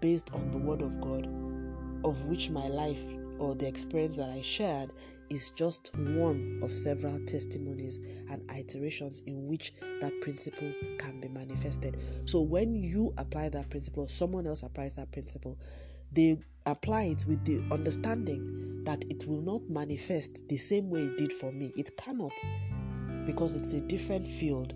based 0.00 0.30
on 0.32 0.50
the 0.50 0.58
Word 0.58 0.82
of 0.82 1.00
God, 1.00 1.26
of 2.04 2.26
which 2.26 2.50
my 2.50 2.68
life 2.68 3.00
or 3.38 3.54
the 3.54 3.66
experience 3.66 4.16
that 4.16 4.30
I 4.30 4.40
shared 4.40 4.92
is 5.30 5.50
just 5.50 5.94
one 5.96 6.60
of 6.62 6.70
several 6.70 7.18
testimonies 7.26 7.98
and 8.30 8.42
iterations 8.50 9.22
in 9.26 9.46
which 9.46 9.74
that 10.00 10.12
principle 10.20 10.72
can 10.98 11.20
be 11.20 11.28
manifested. 11.28 11.96
So 12.24 12.40
when 12.40 12.74
you 12.74 13.12
apply 13.18 13.48
that 13.50 13.70
principle, 13.70 14.04
or 14.04 14.08
someone 14.08 14.46
else 14.46 14.62
applies 14.62 14.96
that 14.96 15.10
principle, 15.12 15.58
they 16.12 16.38
apply 16.66 17.04
it 17.04 17.24
with 17.26 17.44
the 17.44 17.62
understanding 17.72 18.82
that 18.84 19.04
it 19.10 19.26
will 19.26 19.40
not 19.40 19.68
manifest 19.68 20.48
the 20.48 20.56
same 20.56 20.90
way 20.90 21.00
it 21.00 21.18
did 21.18 21.32
for 21.32 21.50
me. 21.50 21.72
It 21.76 21.96
cannot 21.96 22.32
because 23.26 23.54
it's 23.54 23.72
a 23.72 23.80
different 23.80 24.26
field. 24.26 24.74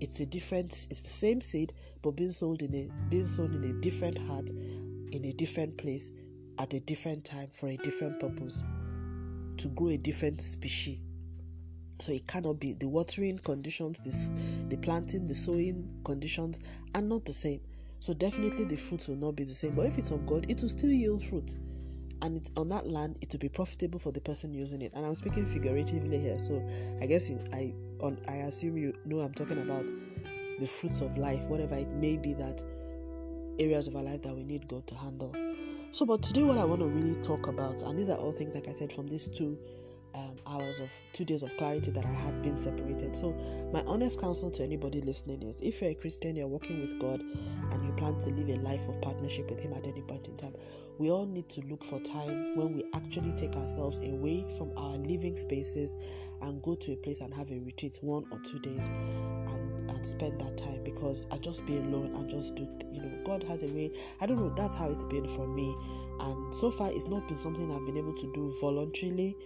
It's 0.00 0.20
a 0.20 0.26
different 0.26 0.86
it's 0.90 1.00
the 1.00 1.08
same 1.08 1.40
seed 1.40 1.72
but 2.02 2.12
being 2.12 2.32
sold 2.32 2.62
in 2.62 2.74
a 2.74 2.88
being 3.08 3.26
sown 3.26 3.54
in 3.54 3.64
a 3.64 3.72
different 3.80 4.18
heart 4.18 4.50
in 4.50 5.24
a 5.24 5.32
different 5.32 5.76
place 5.78 6.12
at 6.58 6.72
a 6.72 6.80
different 6.80 7.24
time 7.24 7.48
for 7.52 7.68
a 7.68 7.76
different 7.78 8.20
purpose 8.20 8.62
to 9.58 9.68
grow 9.68 9.88
a 9.88 9.96
different 9.96 10.40
species. 10.40 10.98
So 12.00 12.12
it 12.12 12.26
cannot 12.26 12.58
be 12.58 12.74
the 12.74 12.88
watering 12.88 13.38
conditions, 13.38 14.00
this 14.00 14.30
the 14.68 14.76
planting, 14.76 15.26
the 15.26 15.34
sowing 15.34 15.90
conditions 16.04 16.58
are 16.94 17.02
not 17.02 17.24
the 17.24 17.32
same. 17.32 17.60
So 18.00 18.12
definitely 18.12 18.64
the 18.64 18.76
fruits 18.76 19.08
will 19.08 19.16
not 19.16 19.36
be 19.36 19.44
the 19.44 19.54
same. 19.54 19.74
But 19.74 19.86
if 19.86 19.98
it's 19.98 20.10
of 20.10 20.26
God, 20.26 20.46
it 20.50 20.60
will 20.60 20.68
still 20.68 20.90
yield 20.90 21.22
fruit. 21.22 21.54
And 22.22 22.36
it's 22.36 22.50
on 22.56 22.68
that 22.70 22.86
land, 22.86 23.16
it 23.20 23.32
will 23.32 23.38
be 23.38 23.48
profitable 23.48 23.98
for 23.98 24.10
the 24.10 24.20
person 24.20 24.52
using 24.52 24.82
it. 24.82 24.92
And 24.94 25.06
I'm 25.06 25.14
speaking 25.14 25.46
figuratively 25.46 26.18
here. 26.18 26.38
So 26.38 26.66
I 27.00 27.06
guess 27.06 27.30
you, 27.30 27.38
I 27.52 27.74
on 28.00 28.18
I 28.28 28.36
assume 28.36 28.76
you 28.76 28.94
know 29.04 29.20
I'm 29.20 29.34
talking 29.34 29.62
about 29.62 29.86
the 30.58 30.66
fruits 30.66 31.00
of 31.00 31.16
life, 31.18 31.44
whatever 31.46 31.74
it 31.74 31.92
may 31.92 32.16
be 32.16 32.34
that 32.34 32.62
areas 33.58 33.86
of 33.86 33.96
our 33.96 34.02
life 34.02 34.22
that 34.22 34.34
we 34.34 34.42
need 34.42 34.68
God 34.68 34.86
to 34.88 34.94
handle. 34.94 35.34
So, 35.92 36.04
but 36.04 36.22
today, 36.22 36.42
what 36.42 36.58
I 36.58 36.64
want 36.64 36.80
to 36.80 36.86
really 36.86 37.14
talk 37.20 37.46
about, 37.46 37.82
and 37.82 37.98
these 37.98 38.08
are 38.08 38.18
all 38.18 38.32
things, 38.32 38.54
like 38.54 38.68
I 38.68 38.72
said, 38.72 38.92
from 38.92 39.06
these 39.06 39.28
two 39.28 39.56
um, 40.14 40.36
hours 40.46 40.80
of 40.80 40.90
two 41.12 41.24
days 41.24 41.42
of 41.42 41.56
clarity 41.56 41.90
that 41.92 42.04
I 42.04 42.12
had 42.12 42.42
been 42.42 42.58
separated. 42.58 43.14
So, 43.14 43.32
my 43.72 43.82
honest 43.86 44.20
counsel 44.20 44.50
to 44.52 44.62
anybody 44.62 45.00
listening 45.00 45.42
is 45.42 45.60
if 45.60 45.80
you're 45.80 45.90
a 45.90 45.94
Christian, 45.94 46.34
you're 46.34 46.48
working 46.48 46.80
with 46.80 46.98
God, 46.98 47.20
and 47.20 47.84
you 47.84 47.92
plan 47.92 48.18
to 48.20 48.30
live 48.30 48.48
a 48.48 48.60
life 48.62 48.88
of 48.88 49.00
partnership 49.02 49.50
with 49.50 49.60
Him 49.60 49.72
at 49.72 49.86
any 49.86 50.02
point 50.02 50.26
in 50.26 50.36
time, 50.36 50.54
we 50.98 51.10
all 51.10 51.26
need 51.26 51.48
to 51.48 51.60
look 51.62 51.82
for 51.84 51.98
time 52.00 52.56
when 52.56 52.72
we 52.72 52.84
actually 52.94 53.32
take 53.32 53.56
ourselves 53.56 53.98
away 53.98 54.44
from 54.56 54.70
our 54.76 54.96
living 54.98 55.36
spaces 55.36 55.96
and 56.42 56.62
go 56.62 56.74
to 56.74 56.92
a 56.92 56.96
place 56.96 57.20
and 57.20 57.32
have 57.34 57.50
a 57.50 57.58
retreat 57.60 57.98
one 58.00 58.24
or 58.30 58.38
two 58.40 58.58
days 58.60 58.86
and, 58.86 59.90
and 59.90 60.06
spend 60.06 60.40
that 60.40 60.56
time 60.56 60.82
because 60.84 61.26
I 61.32 61.38
just 61.38 61.66
be 61.66 61.78
alone 61.78 62.14
and 62.14 62.28
just 62.28 62.54
do 62.54 62.68
you 62.92 63.00
know 63.00 63.10
God 63.24 63.42
has 63.44 63.62
a 63.62 63.68
way. 63.68 63.90
I 64.20 64.26
don't 64.26 64.38
know 64.38 64.52
that's 64.54 64.76
how 64.76 64.90
it's 64.90 65.04
been 65.04 65.26
for 65.28 65.46
me. 65.48 65.74
And 66.20 66.54
so 66.54 66.70
far 66.70 66.90
it's 66.92 67.08
not 67.08 67.26
been 67.26 67.38
something 67.38 67.72
I've 67.72 67.86
been 67.86 67.96
able 67.96 68.14
to 68.14 68.32
do 68.32 68.52
voluntarily. 68.60 69.36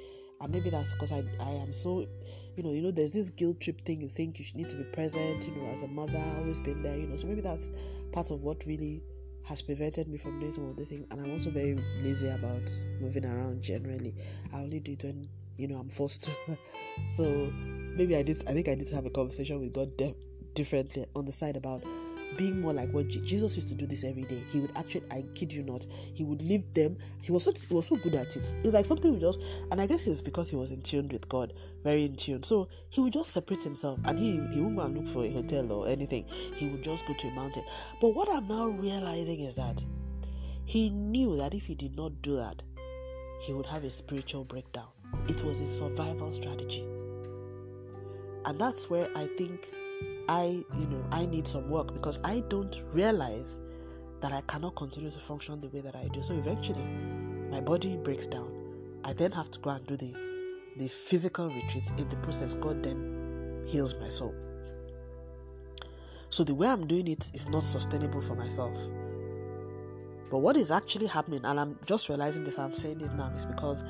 And 0.41 0.53
maybe 0.53 0.71
that's 0.71 0.93
because 0.93 1.13
I, 1.13 1.25
I 1.41 1.51
am 1.51 1.73
so 1.73 2.07
you 2.57 2.63
know 2.63 2.73
you 2.73 2.83
know 2.83 2.91
there's 2.91 3.13
this 3.13 3.31
guilt 3.31 3.61
trip 3.61 3.81
thing 3.85 4.01
you 4.01 4.09
think 4.09 4.39
you 4.39 4.45
should 4.45 4.57
need 4.57 4.69
to 4.69 4.77
be 4.77 4.85
present 4.85 5.47
you 5.47 5.55
know 5.55 5.67
as 5.69 5.83
a 5.83 5.89
mother 5.89 6.23
always 6.39 6.61
been 6.61 6.83
there 6.83 6.99
you 6.99 7.07
know. 7.07 7.17
So 7.17 7.27
maybe 7.27 7.41
that's 7.41 7.71
part 8.13 8.31
of 8.31 8.43
what 8.43 8.67
really 8.67 9.03
has 9.45 9.63
prevented 9.63 10.09
me 10.09 10.19
from 10.19 10.39
doing 10.39 10.53
some 10.53 10.69
of 10.69 10.77
these 10.77 10.91
things 10.91 11.07
and 11.11 11.21
i'm 11.21 11.33
also 11.33 11.51
very 11.51 11.79
lazy 12.03 12.29
about 12.29 12.75
moving 13.01 13.25
around 13.25 13.63
generally. 13.63 14.15
I 14.53 14.61
only 14.61 14.81
do 14.81 14.93
it 14.93 15.05
when 15.05 15.27
you 15.57 15.69
know 15.69 15.77
i'm 15.79 15.89
forced 15.89 16.25
to. 16.25 16.31
So 17.09 17.53
maybe 17.55 18.17
i 18.17 18.23
did 18.23 18.37
i 18.49 18.53
think 18.53 18.69
i 18.69 18.75
need 18.75 18.87
to 18.89 18.95
have 18.95 19.07
a 19.07 19.11
conversation 19.11 19.61
with 19.61 19.73
god 19.73 19.97
de- 19.97 20.15
differently 20.55 21.07
on 21.15 21.25
the 21.25 21.33
side 21.33 21.57
about 21.57 21.83
being 22.39 22.61
more 22.61 22.73
like 22.73 22.91
what 22.95 23.09
Jesus 23.09 23.57
used 23.57 23.69
to 23.69 23.75
do 23.75 23.85
this 23.85 24.05
every 24.05 24.23
day. 24.23 24.43
He 24.49 24.61
would 24.61 24.71
actually, 24.77 25.05
I 25.11 25.25
kid 25.35 25.53
you 25.53 25.63
not, 25.65 25.85
he 26.15 26.25
would 26.25 26.41
leave 26.41 26.73
them. 26.73 26.97
He 27.21 27.33
was 27.33 27.43
so 27.43 27.53
he 27.53 27.75
was 27.75 27.87
so 27.87 27.97
good 27.97 28.15
at 28.15 28.35
it. 28.37 28.55
It's 28.65 28.73
like 28.73 28.87
something 28.87 29.13
we 29.13 29.19
just, 29.19 29.41
and 29.71 29.81
I 29.81 29.87
guess 29.87 30.07
it's 30.07 30.23
because 30.23 30.49
he 30.49 30.57
was 30.57 30.71
in 30.71 30.81
tune 30.81 31.09
with 31.09 31.29
God, 31.29 31.53
very 31.83 32.07
in 32.07 32.15
tune. 32.15 32.45
So 32.45 32.69
he 32.89 33.03
would 33.03 33.13
just 33.13 33.33
separate 33.33 33.63
himself, 33.63 33.99
and 34.05 34.19
he 34.19 34.33
he 34.55 34.61
wouldn't 34.61 34.77
go 34.77 34.83
and 34.83 34.97
look 34.97 35.09
for 35.09 35.25
a 35.25 35.31
hotel 35.31 35.71
or 35.73 35.89
anything. 35.89 36.25
He 36.55 36.69
would 36.69 36.83
just 36.83 37.05
go 37.07 37.13
to 37.13 37.27
a 37.27 37.31
mountain. 37.33 37.65
But 38.01 38.15
what 38.15 38.31
I'm 38.31 38.47
now 38.47 38.69
realizing 38.69 39.41
is 39.41 39.57
that 39.57 39.85
he 40.65 40.91
knew 40.91 41.37
that 41.37 41.55
if 41.55 41.67
he 41.67 41.75
did 41.75 41.97
not 41.97 42.23
do 42.23 42.37
that, 42.37 42.63
he 43.41 43.53
would 43.53 43.67
have 43.67 43.85
a 43.85 43.91
spiritual 43.91 44.45
breakdown. 44.45 44.89
It 45.29 45.43
was 45.43 45.61
a 45.61 45.67
survival 45.67 46.33
strategy. 46.33 46.87
And 48.45 48.61
that's 48.61 48.89
where 48.89 49.11
I 49.17 49.27
think 49.37 49.69
I, 50.29 50.65
you 50.77 50.87
know, 50.87 51.05
I 51.11 51.27
need 51.27 51.47
some 51.47 51.69
work 51.71 51.93
because 51.93 52.19
I 52.23 52.41
don't 52.49 52.85
realize 52.93 53.59
that 54.21 54.33
I 54.33 54.41
cannot 54.43 54.77
continue 54.77 55.11
to 55.11 55.19
function 55.19 55.61
the 55.61 55.69
way 55.69 55.81
that 55.81 55.97
I 55.97 56.09
do. 56.09 56.23
So 56.23 56.35
eventually, 56.35 56.85
my 57.51 57.61
body 57.61 57.97
breaks 57.97 58.27
down. 58.27 58.53
I 59.05 59.13
then 59.13 59.33
have 59.33 59.51
to 59.53 59.59
go 59.61 59.71
and 59.71 59.87
do 59.87 59.97
the 59.97 60.15
the 60.77 60.89
physical 60.89 61.49
retreat. 61.49 61.91
In 61.99 62.09
the 62.09 62.17
process, 62.17 62.55
God 62.55 62.83
then 62.83 63.65
heals 63.67 63.95
my 63.97 64.09
soul. 64.09 64.35
So 66.31 66.45
the 66.45 66.55
way 66.55 66.69
I'm 66.69 66.87
doing 66.87 67.09
it 67.09 67.31
is 67.35 67.49
not 67.49 67.63
sustainable 67.63 68.21
for 68.21 68.35
myself. 68.35 68.77
But 70.31 70.39
what 70.39 70.57
is 70.57 70.71
actually 70.71 71.07
happening, 71.07 71.45
and 71.45 71.59
I'm 71.59 71.79
just 71.87 72.09
realizing 72.09 72.45
this, 72.45 72.59
I'm 72.59 72.75
saying 72.75 73.01
it 73.01 73.13
now, 73.15 73.33
is 73.35 73.47
because 73.47 73.83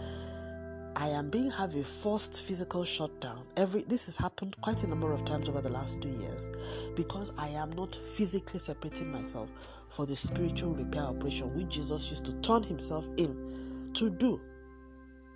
I 1.01 1.07
am 1.11 1.31
being 1.31 1.49
have 1.53 1.77
a 1.77 1.85
forced 1.85 2.43
physical 2.43 2.85
shutdown. 2.85 3.47
Every 3.57 3.83
this 3.85 4.07
has 4.07 4.17
happened 4.17 4.61
quite 4.61 4.83
a 4.83 4.89
number 4.89 5.13
of 5.13 5.25
times 5.25 5.49
over 5.49 5.61
the 5.61 5.71
last 5.71 6.03
two 6.03 6.09
years 6.09 6.49
because 6.97 7.31
I 7.39 7.47
am 7.51 7.71
not 7.71 7.95
physically 7.95 8.59
separating 8.59 9.13
myself 9.13 9.49
for 9.89 10.07
the 10.07 10.17
spiritual 10.17 10.75
repair 10.75 11.05
operation 11.05 11.55
which 11.55 11.69
Jesus 11.69 12.11
used 12.11 12.25
to 12.25 12.33
turn 12.41 12.65
himself 12.65 13.07
in 13.17 13.93
to 13.95 14.11
do 14.11 14.41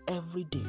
every 0.09 0.43
day. 0.45 0.65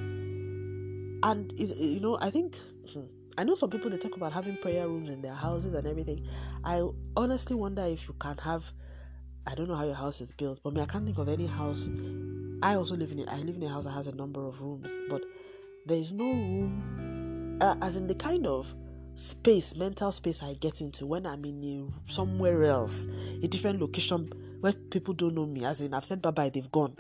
And 1.24 1.52
is 1.58 1.82
you 1.82 2.00
know, 2.00 2.20
I 2.22 2.30
think 2.30 2.56
hmm, 2.94 3.06
I 3.36 3.46
know 3.46 3.56
some 3.56 3.72
people 3.72 3.90
they 3.90 3.98
talk 3.98 4.16
about 4.16 4.32
having 4.32 4.58
prayer 4.58 4.88
rooms 4.88 5.10
in 5.10 5.24
their 5.24 5.34
houses 5.34 5.74
and 5.74 5.88
everything. 5.88 6.28
I 6.64 6.88
honestly 7.18 7.56
wonder 7.56 7.84
if 7.84 8.08
you 8.08 8.14
can 8.20 8.38
have 8.38 8.72
I 9.48 9.56
don't 9.56 9.68
know 9.68 9.76
how 9.76 9.86
your 9.86 9.96
house 9.96 10.22
is 10.22 10.32
built, 10.32 10.60
but 10.64 10.74
me, 10.74 10.82
I 10.82 10.86
can't 10.86 11.04
think 11.04 11.18
of 11.18 11.30
any 11.30 11.48
house 11.48 11.90
I 12.64 12.76
also 12.76 12.96
live 12.96 13.12
in 13.12 13.20
a, 13.20 13.24
I 13.30 13.42
live 13.42 13.58
in 13.58 13.64
a 13.64 13.68
house 13.68 13.84
that 13.84 13.92
has 13.92 14.08
a 14.08 14.16
number 14.16 14.48
of 14.48 14.62
rooms, 14.62 14.98
but 15.10 15.22
there 15.86 15.98
is 15.98 16.14
no 16.14 16.24
room, 16.24 17.60
uh, 17.62 17.76
as 17.82 17.98
in 17.98 18.08
the 18.08 18.16
kind 18.16 18.48
of 18.48 18.74
space, 19.16 19.76
mental 19.76 20.14
space 20.14 20.42
I 20.42 20.54
get 20.54 20.80
into 20.80 21.06
when 21.06 21.26
I'm 21.26 21.44
in 21.44 21.62
a, 21.62 22.10
somewhere 22.10 22.64
else, 22.64 23.06
a 23.44 23.50
different 23.50 23.82
location 23.82 24.30
where 24.62 24.72
people 24.72 25.14
don't 25.14 25.36
know 25.36 25.46
me. 25.46 25.66
As 25.66 25.82
in, 25.82 25.94
I've 25.94 26.06
said 26.06 26.22
bye 26.22 26.32
bye, 26.32 26.50
they've 26.50 26.72
gone. 26.72 26.96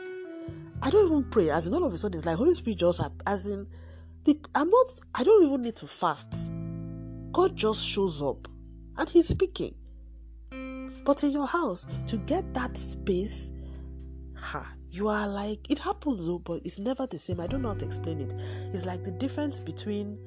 I 0.81 0.89
don't 0.89 1.05
even 1.05 1.23
pray. 1.29 1.49
As 1.49 1.65
in, 1.65 1.73
all 1.73 1.85
of 1.85 1.93
a 1.93 1.97
sudden, 1.97 2.17
it's 2.17 2.25
like 2.25 2.35
Holy 2.35 2.53
Spirit 2.53 2.79
just 2.79 2.99
as 3.25 3.45
in, 3.45 3.65
the, 4.25 4.37
I'm 4.53 4.69
not. 4.69 4.87
I 5.15 5.23
don't 5.23 5.45
even 5.45 5.61
need 5.61 5.77
to 5.77 5.87
fast. 5.87 6.51
God 7.31 7.55
just 7.55 7.87
shows 7.87 8.21
up, 8.21 8.49
and 8.97 9.07
He's 9.07 9.29
speaking. 9.29 9.75
But 11.05 11.23
in 11.23 11.31
your 11.31 11.47
house, 11.47 11.87
to 12.07 12.17
get 12.17 12.53
that 12.53 12.75
space, 12.75 13.49
ha, 14.35 14.73
you 14.93 15.07
are 15.07 15.27
like 15.27 15.71
it 15.71 15.79
happens 15.79 16.27
though 16.27 16.37
but 16.37 16.61
it's 16.63 16.77
never 16.77 17.07
the 17.07 17.17
same. 17.17 17.39
I 17.39 17.47
don't 17.47 17.63
know 17.63 17.69
how 17.69 17.75
to 17.75 17.85
explain 17.85 18.21
it. 18.21 18.31
It's 18.73 18.85
like 18.85 19.03
the 19.03 19.11
difference 19.11 19.59
between 19.59 20.19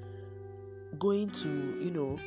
going 0.99 1.31
to 1.31 1.49
you 1.49 1.93
know 1.93 2.19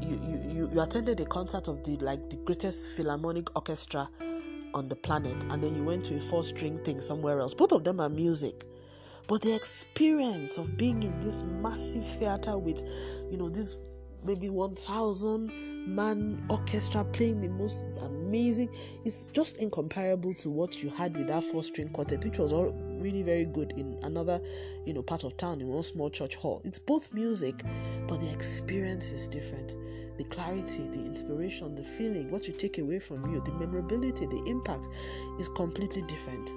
you 0.00 0.18
you, 0.48 0.70
you 0.72 0.80
attended 0.80 1.20
a 1.20 1.26
concert 1.26 1.68
of 1.68 1.84
the 1.84 1.98
like 1.98 2.30
the 2.30 2.36
greatest 2.36 2.88
philharmonic 2.96 3.54
orchestra 3.54 4.08
on 4.72 4.88
the 4.88 4.96
planet 4.96 5.44
and 5.50 5.62
then 5.62 5.74
you 5.74 5.84
went 5.84 6.02
to 6.06 6.16
a 6.16 6.20
four 6.20 6.42
string 6.42 6.82
thing 6.82 6.98
somewhere 6.98 7.40
else. 7.40 7.54
Both 7.54 7.72
of 7.72 7.84
them 7.84 8.00
are 8.00 8.08
music. 8.08 8.64
But 9.28 9.42
the 9.42 9.54
experience 9.54 10.56
of 10.56 10.78
being 10.78 11.02
in 11.02 11.20
this 11.20 11.42
massive 11.42 12.06
theater 12.06 12.56
with 12.56 12.80
you 13.30 13.36
know 13.36 13.50
this 13.50 13.76
maybe 14.24 14.48
1000 14.48 15.94
man 15.94 16.42
orchestra 16.48 17.04
playing 17.04 17.42
the 17.42 17.48
most 17.48 17.84
amazing. 18.30 18.68
It's 19.04 19.26
just 19.26 19.58
incomparable 19.58 20.34
to 20.34 20.50
what 20.50 20.84
you 20.84 20.88
had 20.90 21.16
with 21.16 21.26
that 21.26 21.42
four 21.42 21.64
string 21.64 21.88
quartet, 21.88 22.24
which 22.24 22.38
was 22.38 22.52
all 22.52 22.70
really 23.00 23.24
very 23.24 23.44
good 23.44 23.72
in 23.76 23.98
another, 24.04 24.40
you 24.86 24.94
know, 24.94 25.02
part 25.02 25.24
of 25.24 25.36
town 25.36 25.60
in 25.60 25.66
one 25.66 25.82
small 25.82 26.08
church 26.08 26.36
hall. 26.36 26.62
It's 26.64 26.78
both 26.78 27.12
music, 27.12 27.56
but 28.06 28.20
the 28.20 28.30
experience 28.30 29.10
is 29.10 29.26
different. 29.26 29.76
The 30.16 30.22
clarity, 30.24 30.86
the 30.86 31.04
inspiration, 31.04 31.74
the 31.74 31.82
feeling, 31.82 32.30
what 32.30 32.46
you 32.46 32.54
take 32.54 32.78
away 32.78 33.00
from 33.00 33.34
you, 33.34 33.40
the 33.40 33.52
memorability, 33.52 34.26
the 34.26 34.44
impact 34.46 34.86
is 35.40 35.48
completely 35.48 36.02
different. 36.02 36.50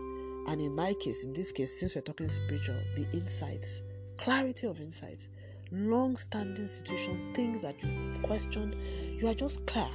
And 0.48 0.62
in 0.62 0.76
my 0.76 0.94
case, 1.00 1.24
in 1.24 1.34
this 1.34 1.52
case, 1.52 1.80
since 1.80 1.96
we're 1.96 2.02
talking 2.02 2.30
spiritual, 2.30 2.80
the 2.96 3.08
insights, 3.14 3.82
clarity 4.18 4.68
of 4.68 4.80
insights 4.80 5.28
long 5.72 6.16
standing 6.16 6.68
situation, 6.68 7.34
things 7.34 7.64
that 7.64 7.74
you've 7.82 8.22
questioned, 8.22 8.76
you 9.18 9.28
are 9.28 9.34
just 9.34 9.66
clear. 9.66 9.90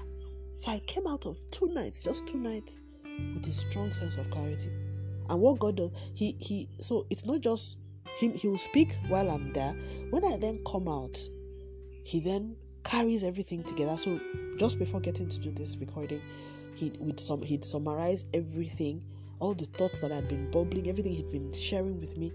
So 0.58 0.72
I 0.72 0.80
came 0.80 1.06
out 1.06 1.24
of 1.24 1.38
two 1.52 1.68
nights, 1.68 2.02
just 2.02 2.26
two 2.26 2.36
nights, 2.36 2.80
with 3.32 3.46
a 3.46 3.52
strong 3.52 3.92
sense 3.92 4.16
of 4.16 4.28
clarity. 4.28 4.70
And 5.30 5.40
what 5.40 5.60
God 5.60 5.76
does, 5.76 5.92
He 6.14 6.36
He 6.40 6.68
so 6.80 7.06
it's 7.10 7.24
not 7.24 7.42
just 7.42 7.76
Him, 8.16 8.32
He 8.34 8.48
will 8.48 8.58
speak 8.58 8.92
while 9.06 9.30
I'm 9.30 9.52
there. 9.52 9.72
When 10.10 10.24
I 10.24 10.36
then 10.36 10.60
come 10.66 10.88
out, 10.88 11.16
He 12.02 12.18
then 12.18 12.56
carries 12.82 13.22
everything 13.22 13.62
together. 13.62 13.96
So 13.96 14.20
just 14.56 14.80
before 14.80 14.98
getting 14.98 15.28
to 15.28 15.38
do 15.38 15.52
this 15.52 15.76
recording, 15.76 16.20
he 16.74 16.92
would 16.98 17.20
some 17.20 17.40
he'd 17.42 17.62
summarize 17.62 18.26
everything, 18.34 19.04
all 19.38 19.54
the 19.54 19.66
thoughts 19.66 20.00
that 20.00 20.10
had 20.10 20.26
been 20.26 20.50
bubbling, 20.50 20.88
everything 20.88 21.12
he'd 21.12 21.30
been 21.30 21.52
sharing 21.52 22.00
with 22.00 22.18
me 22.18 22.32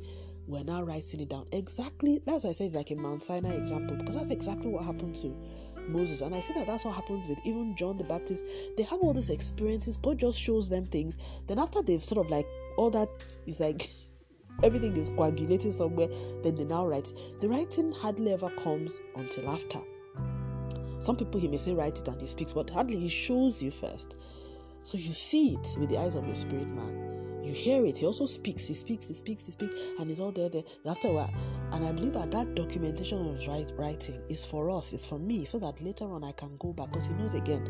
we're 0.47 0.63
now 0.63 0.83
writing 0.83 1.21
it 1.21 1.29
down. 1.29 1.45
Exactly, 1.51 2.21
that's 2.25 2.43
why 2.43 2.49
I 2.49 2.53
say 2.53 2.65
it's 2.65 2.75
like 2.75 2.91
a 2.91 2.95
Mount 2.95 3.23
Sinai 3.23 3.53
example 3.53 3.95
because 3.95 4.15
that's 4.15 4.29
exactly 4.29 4.69
what 4.69 4.83
happened 4.83 5.15
to 5.15 5.33
Moses. 5.87 6.21
And 6.21 6.33
I 6.33 6.39
say 6.39 6.53
that 6.55 6.67
that's 6.67 6.85
what 6.85 6.95
happens 6.95 7.27
with 7.27 7.39
even 7.45 7.75
John 7.75 7.97
the 7.97 8.03
Baptist. 8.03 8.45
They 8.77 8.83
have 8.83 8.99
all 8.99 9.13
these 9.13 9.29
experiences, 9.29 9.97
God 9.97 10.17
just 10.17 10.39
shows 10.39 10.69
them 10.69 10.85
things. 10.85 11.15
Then, 11.47 11.59
after 11.59 11.81
they've 11.81 12.03
sort 12.03 12.25
of 12.25 12.31
like 12.31 12.45
all 12.77 12.89
that 12.91 13.09
is 13.45 13.59
like 13.59 13.89
everything 14.63 14.95
is 14.95 15.09
coagulating 15.09 15.71
somewhere, 15.71 16.07
then 16.43 16.55
they 16.55 16.65
now 16.65 16.87
write. 16.87 17.11
The 17.41 17.49
writing 17.49 17.91
hardly 17.91 18.33
ever 18.33 18.49
comes 18.49 18.99
until 19.15 19.49
after. 19.49 19.79
Some 20.99 21.17
people 21.17 21.39
he 21.39 21.49
may 21.49 21.57
say 21.57 21.73
write 21.73 21.99
it 21.99 22.07
and 22.07 22.21
he 22.21 22.27
speaks, 22.27 22.53
but 22.53 22.69
hardly 22.69 22.95
he 22.95 23.09
shows 23.09 23.61
you 23.61 23.71
first. 23.71 24.17
So 24.83 24.97
you 24.97 25.11
see 25.11 25.53
it 25.53 25.75
with 25.77 25.89
the 25.89 25.97
eyes 25.97 26.15
of 26.15 26.25
your 26.25 26.35
spirit 26.35 26.67
man 26.67 27.02
you 27.43 27.53
hear 27.53 27.85
it. 27.85 27.97
He 27.97 28.05
also 28.05 28.25
speaks, 28.25 28.65
he 28.65 28.73
speaks, 28.73 29.07
he 29.07 29.13
speaks, 29.13 29.45
he 29.45 29.51
speaks, 29.51 29.75
and 29.99 30.09
it's 30.09 30.19
all 30.19 30.31
there. 30.31 30.49
there. 30.49 30.63
After 30.85 31.09
a 31.09 31.11
while, 31.11 31.33
and 31.71 31.85
I 31.85 31.91
believe 31.91 32.13
that 32.13 32.31
that 32.31 32.55
documentation 32.55 33.27
of 33.27 33.47
writing 33.77 34.21
is 34.29 34.45
for 34.45 34.69
us, 34.69 34.93
it's 34.93 35.05
for 35.05 35.19
me, 35.19 35.45
so 35.45 35.59
that 35.59 35.81
later 35.81 36.05
on 36.05 36.23
I 36.23 36.31
can 36.31 36.55
go 36.57 36.71
back 36.73 36.91
because 36.91 37.05
he 37.05 37.13
knows 37.13 37.33
again. 37.33 37.65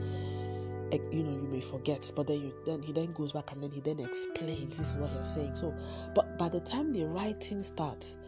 You 1.11 1.23
know, 1.23 1.31
you 1.31 1.47
may 1.51 1.61
forget, 1.61 2.11
but 2.15 2.27
then 2.27 2.41
you 2.41 2.53
then 2.67 2.83
he 2.83 2.93
then 2.93 3.13
goes 3.13 3.31
back 3.31 3.51
and 3.51 3.63
then 3.63 3.71
he 3.71 3.81
then 3.81 3.99
explains 3.99 4.77
this 4.77 4.91
is 4.91 4.97
what 4.97 5.09
he's 5.09 5.33
saying. 5.33 5.55
So, 5.55 5.73
but 6.13 6.37
by 6.37 6.49
the 6.49 6.59
time 6.59 6.93
the 6.93 7.05
writing 7.05 7.63
starts, 7.63 8.19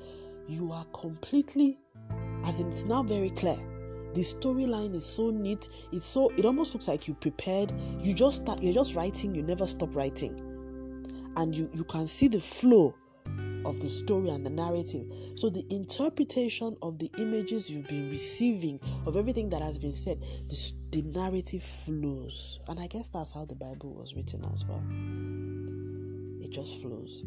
you 0.47 0.71
are 0.71 0.85
completely, 0.85 1.77
as 2.43 2.59
in 2.59 2.69
it's 2.69 2.85
now 2.85 3.03
very 3.03 3.29
clear 3.29 3.57
the 4.15 4.21
storyline 4.21 4.95
is 4.95 5.05
so 5.05 5.29
neat 5.29 5.67
it's 5.91 6.05
so 6.05 6.29
it 6.37 6.45
almost 6.45 6.73
looks 6.73 6.87
like 6.87 7.05
you 7.05 7.13
prepared 7.15 7.73
you 7.99 8.13
just 8.13 8.43
start 8.43 8.63
you're 8.63 8.73
just 8.73 8.95
writing 8.95 9.35
you 9.35 9.43
never 9.43 9.67
stop 9.67 9.93
writing 9.93 10.39
and 11.37 11.55
you, 11.55 11.69
you 11.73 11.83
can 11.83 12.07
see 12.07 12.27
the 12.27 12.39
flow 12.39 12.95
of 13.65 13.79
the 13.79 13.89
story 13.89 14.29
and 14.29 14.45
the 14.45 14.49
narrative. 14.49 15.05
So, 15.35 15.49
the 15.49 15.65
interpretation 15.69 16.77
of 16.81 16.99
the 16.99 17.09
images 17.17 17.69
you've 17.69 17.87
been 17.87 18.09
receiving, 18.09 18.79
of 19.05 19.17
everything 19.17 19.49
that 19.49 19.61
has 19.61 19.77
been 19.77 19.93
said, 19.93 20.21
the, 20.47 20.73
the 20.91 21.01
narrative 21.01 21.63
flows. 21.63 22.59
And 22.67 22.79
I 22.79 22.87
guess 22.87 23.09
that's 23.09 23.31
how 23.31 23.45
the 23.45 23.55
Bible 23.55 23.93
was 23.93 24.15
written 24.15 24.45
as 24.53 24.63
well. 24.65 24.83
it 26.41 26.51
just 26.51 26.81
flows. 26.81 27.23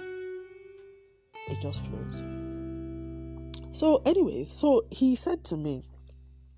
It 0.00 1.60
just 1.62 1.80
flows. 1.86 2.22
So, 3.72 4.02
anyways, 4.04 4.50
so 4.50 4.84
he 4.90 5.14
said 5.14 5.44
to 5.44 5.56
me, 5.56 5.84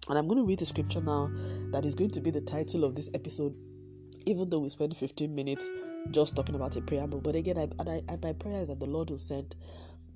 and 0.09 0.19
I'm 0.19 0.27
going 0.27 0.39
to 0.39 0.45
read 0.45 0.59
the 0.59 0.67
scripture 0.67 1.03
now 1.03 1.31
that 1.71 1.85
is 1.85 1.95
going 1.95 2.11
to 2.13 2.21
be 2.21 2.31
the 2.31 2.41
title 2.41 2.83
of 2.85 2.95
this 2.95 3.11
episode, 3.15 3.55
even 4.27 4.49
though 4.49 4.61
we 4.61 4.71
spent 4.71 4.97
15 4.97 5.33
minutes 5.33 5.69
just 6.11 6.37
talking 6.37 6.55
about 6.55 6.77
a 6.77 6.81
preamble. 6.81 7.21
But 7.21 7.35
again, 7.35 7.59
I, 7.59 7.69
I, 7.83 8.03
I, 8.09 8.19
my 8.23 8.33
prayer 8.33 8.61
is 8.61 8.69
that 8.69 8.81
the 8.81 8.87
Lord 8.87 9.11
will 9.11 9.19
send 9.19 9.57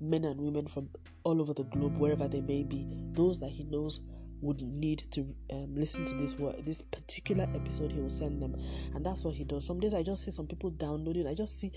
men 0.01 0.25
and 0.25 0.39
women 0.39 0.67
from 0.67 0.89
all 1.23 1.41
over 1.41 1.53
the 1.53 1.63
globe, 1.65 1.97
wherever 1.97 2.27
they 2.27 2.41
may 2.41 2.63
be, 2.63 2.87
those 3.13 3.39
that 3.39 3.49
He 3.49 3.63
knows 3.63 3.99
would 4.41 4.61
need 4.61 4.99
to 5.11 5.21
um, 5.53 5.73
listen 5.75 6.05
to 6.05 6.13
this 6.15 6.37
word, 6.37 6.55
this 6.65 6.81
particular 6.81 7.47
episode, 7.55 7.91
He 7.91 7.99
will 7.99 8.09
send 8.09 8.41
them, 8.41 8.55
and 8.93 9.05
that's 9.05 9.23
what 9.23 9.33
He 9.33 9.43
does. 9.43 9.65
Some 9.65 9.79
days 9.79 9.93
I 9.93 10.03
just 10.03 10.23
see 10.23 10.31
some 10.31 10.47
people 10.47 10.69
downloading. 10.71 11.27
I 11.27 11.33
just 11.33 11.59
see 11.59 11.71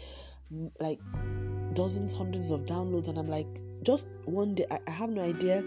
mm, 0.52 0.70
like 0.80 1.00
dozens, 1.74 2.12
hundreds 2.12 2.50
of 2.50 2.66
downloads, 2.66 3.08
and 3.08 3.18
I'm 3.18 3.28
like, 3.28 3.46
just 3.82 4.08
one 4.24 4.54
day, 4.54 4.66
I, 4.70 4.80
I 4.86 4.90
have 4.90 5.10
no 5.10 5.22
idea 5.22 5.64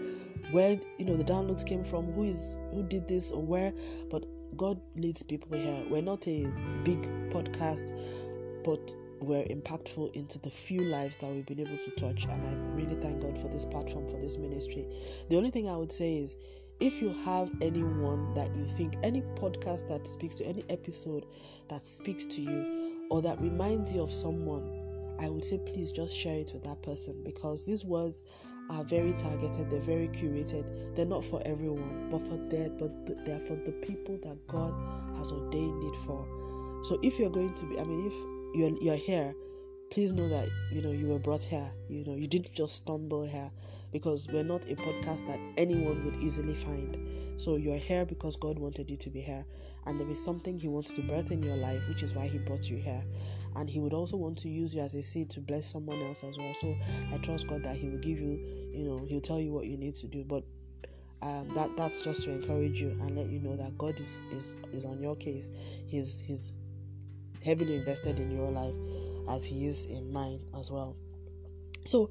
where 0.50 0.78
you 0.98 1.04
know 1.04 1.16
the 1.16 1.24
downloads 1.24 1.66
came 1.66 1.82
from, 1.84 2.12
who 2.12 2.24
is 2.24 2.58
who 2.72 2.82
did 2.82 3.08
this 3.08 3.30
or 3.30 3.42
where, 3.42 3.72
but 4.10 4.24
God 4.56 4.80
leads 4.96 5.22
people 5.22 5.56
here. 5.56 5.82
We're 5.88 6.02
not 6.02 6.28
a 6.28 6.46
big 6.84 7.02
podcast, 7.30 7.90
but 8.64 8.94
we're 9.20 9.44
impactful 9.44 10.14
into 10.14 10.38
the 10.40 10.50
few 10.50 10.82
lives 10.82 11.18
that 11.18 11.28
we've 11.28 11.46
been 11.46 11.60
able 11.60 11.76
to 11.76 11.90
touch. 11.92 12.24
And 12.24 12.46
I 12.46 12.54
really 12.74 12.96
thank 12.96 13.22
God 13.22 13.38
for 13.38 13.48
this 13.48 13.64
platform, 13.64 14.08
for 14.08 14.18
this 14.18 14.36
ministry. 14.36 14.86
The 15.28 15.36
only 15.36 15.50
thing 15.50 15.68
I 15.68 15.76
would 15.76 15.92
say 15.92 16.16
is 16.16 16.36
if 16.80 17.00
you 17.00 17.10
have 17.24 17.50
anyone 17.60 18.34
that 18.34 18.54
you 18.56 18.66
think, 18.66 18.94
any 19.02 19.22
podcast 19.36 19.88
that 19.88 20.06
speaks 20.06 20.34
to 20.36 20.44
any 20.44 20.64
episode 20.68 21.26
that 21.68 21.86
speaks 21.86 22.24
to 22.24 22.40
you 22.40 23.06
or 23.10 23.22
that 23.22 23.40
reminds 23.40 23.92
you 23.92 24.02
of 24.02 24.12
someone, 24.12 24.80
I 25.20 25.28
would 25.28 25.44
say 25.44 25.58
please 25.58 25.92
just 25.92 26.16
share 26.16 26.40
it 26.40 26.50
with 26.52 26.64
that 26.64 26.82
person 26.82 27.22
because 27.22 27.64
these 27.64 27.84
words 27.84 28.24
are 28.70 28.84
very 28.84 29.12
targeted, 29.12 29.70
they're 29.70 29.80
very 29.80 30.08
curated. 30.08 30.64
They're 30.96 31.06
not 31.06 31.24
for 31.24 31.42
everyone, 31.44 32.08
but 32.10 32.22
for 32.22 32.36
that, 32.36 32.78
but 32.78 33.24
they're 33.24 33.40
for 33.40 33.56
the 33.56 33.72
people 33.72 34.18
that 34.22 34.46
God 34.46 34.72
has 35.18 35.30
ordained 35.30 35.84
it 35.84 35.94
for. 36.04 36.26
So 36.82 36.98
if 37.02 37.18
you're 37.18 37.30
going 37.30 37.54
to 37.54 37.66
be, 37.66 37.78
I 37.78 37.84
mean, 37.84 38.06
if 38.06 38.14
you're 38.54 38.76
you're 38.80 38.96
here, 38.96 39.34
please 39.90 40.12
know 40.12 40.28
that 40.28 40.48
you 40.70 40.82
know 40.82 40.90
you 40.90 41.08
were 41.08 41.18
brought 41.18 41.42
here. 41.42 41.70
You 41.88 42.04
know 42.04 42.14
you 42.14 42.26
didn't 42.26 42.52
just 42.52 42.76
stumble 42.76 43.24
here 43.24 43.50
because 43.92 44.26
we're 44.28 44.42
not 44.42 44.64
a 44.70 44.74
podcast 44.74 45.26
that 45.26 45.38
anyone 45.56 46.04
would 46.04 46.16
easily 46.16 46.54
find. 46.54 46.96
So 47.36 47.56
you're 47.56 47.76
here 47.76 48.04
because 48.04 48.36
God 48.36 48.58
wanted 48.58 48.90
you 48.90 48.96
to 48.96 49.10
be 49.10 49.20
here, 49.20 49.44
and 49.86 50.00
there 50.00 50.10
is 50.10 50.22
something 50.22 50.58
He 50.58 50.68
wants 50.68 50.92
to 50.94 51.02
birth 51.02 51.30
in 51.30 51.42
your 51.42 51.56
life, 51.56 51.86
which 51.88 52.02
is 52.02 52.14
why 52.14 52.28
He 52.28 52.38
brought 52.38 52.68
you 52.70 52.76
here. 52.76 53.04
And 53.54 53.68
He 53.68 53.80
would 53.80 53.92
also 53.92 54.16
want 54.16 54.38
to 54.38 54.48
use 54.48 54.74
you 54.74 54.80
as 54.80 54.94
a 54.94 55.02
seed 55.02 55.28
to 55.30 55.40
bless 55.40 55.66
someone 55.66 56.00
else 56.02 56.24
as 56.24 56.38
well. 56.38 56.54
So 56.54 56.74
I 57.12 57.18
trust 57.18 57.46
God 57.46 57.62
that 57.64 57.76
He 57.76 57.88
will 57.88 57.98
give 57.98 58.18
you, 58.18 58.40
you 58.72 58.84
know, 58.84 59.04
He'll 59.06 59.20
tell 59.20 59.40
you 59.40 59.52
what 59.52 59.66
you 59.66 59.76
need 59.76 59.94
to 59.96 60.06
do. 60.06 60.24
But 60.24 60.44
um, 61.20 61.48
that 61.54 61.76
that's 61.76 62.00
just 62.00 62.22
to 62.24 62.30
encourage 62.30 62.80
you 62.80 62.90
and 63.00 63.16
let 63.16 63.28
you 63.28 63.40
know 63.40 63.56
that 63.56 63.76
God 63.76 64.00
is 64.00 64.22
is, 64.32 64.56
is 64.72 64.84
on 64.84 65.00
your 65.02 65.16
case. 65.16 65.50
He's 65.86 66.18
He's 66.18 66.52
heavily 67.44 67.76
invested 67.76 68.20
in 68.20 68.30
your 68.30 68.50
life 68.50 68.74
as 69.28 69.44
He 69.44 69.66
is 69.66 69.84
in 69.84 70.12
mine 70.12 70.40
as 70.58 70.70
well. 70.70 70.96
So 71.84 72.10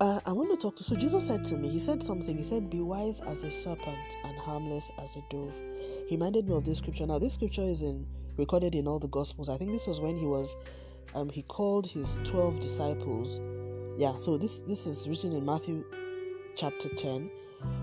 uh, 0.00 0.20
I 0.26 0.32
want 0.32 0.50
to 0.50 0.56
talk 0.56 0.76
to. 0.76 0.84
So 0.84 0.94
Jesus 0.96 1.26
said 1.26 1.44
to 1.46 1.56
me, 1.56 1.68
He 1.68 1.78
said 1.78 2.02
something. 2.02 2.36
He 2.36 2.44
said, 2.44 2.70
"Be 2.70 2.80
wise 2.80 3.20
as 3.20 3.42
a 3.42 3.50
serpent 3.50 4.16
and 4.24 4.36
harmless 4.38 4.90
as 5.02 5.16
a 5.16 5.22
dove." 5.30 5.54
He 6.08 6.14
reminded 6.14 6.48
me 6.48 6.54
of 6.54 6.64
this 6.64 6.78
scripture. 6.78 7.06
Now, 7.06 7.18
this 7.18 7.34
scripture 7.34 7.62
is 7.62 7.82
in 7.82 8.06
recorded 8.36 8.74
in 8.74 8.86
all 8.86 8.98
the 8.98 9.08
Gospels. 9.08 9.48
I 9.48 9.56
think 9.56 9.72
this 9.72 9.86
was 9.86 10.00
when 10.00 10.16
he 10.16 10.24
was, 10.24 10.54
um, 11.14 11.28
he 11.28 11.42
called 11.42 11.86
his 11.86 12.20
twelve 12.24 12.60
disciples. 12.60 13.40
Yeah. 13.96 14.16
So 14.16 14.38
this 14.38 14.60
this 14.60 14.86
is 14.86 15.08
written 15.08 15.32
in 15.32 15.44
Matthew 15.44 15.84
chapter 16.54 16.88
ten. 16.90 17.30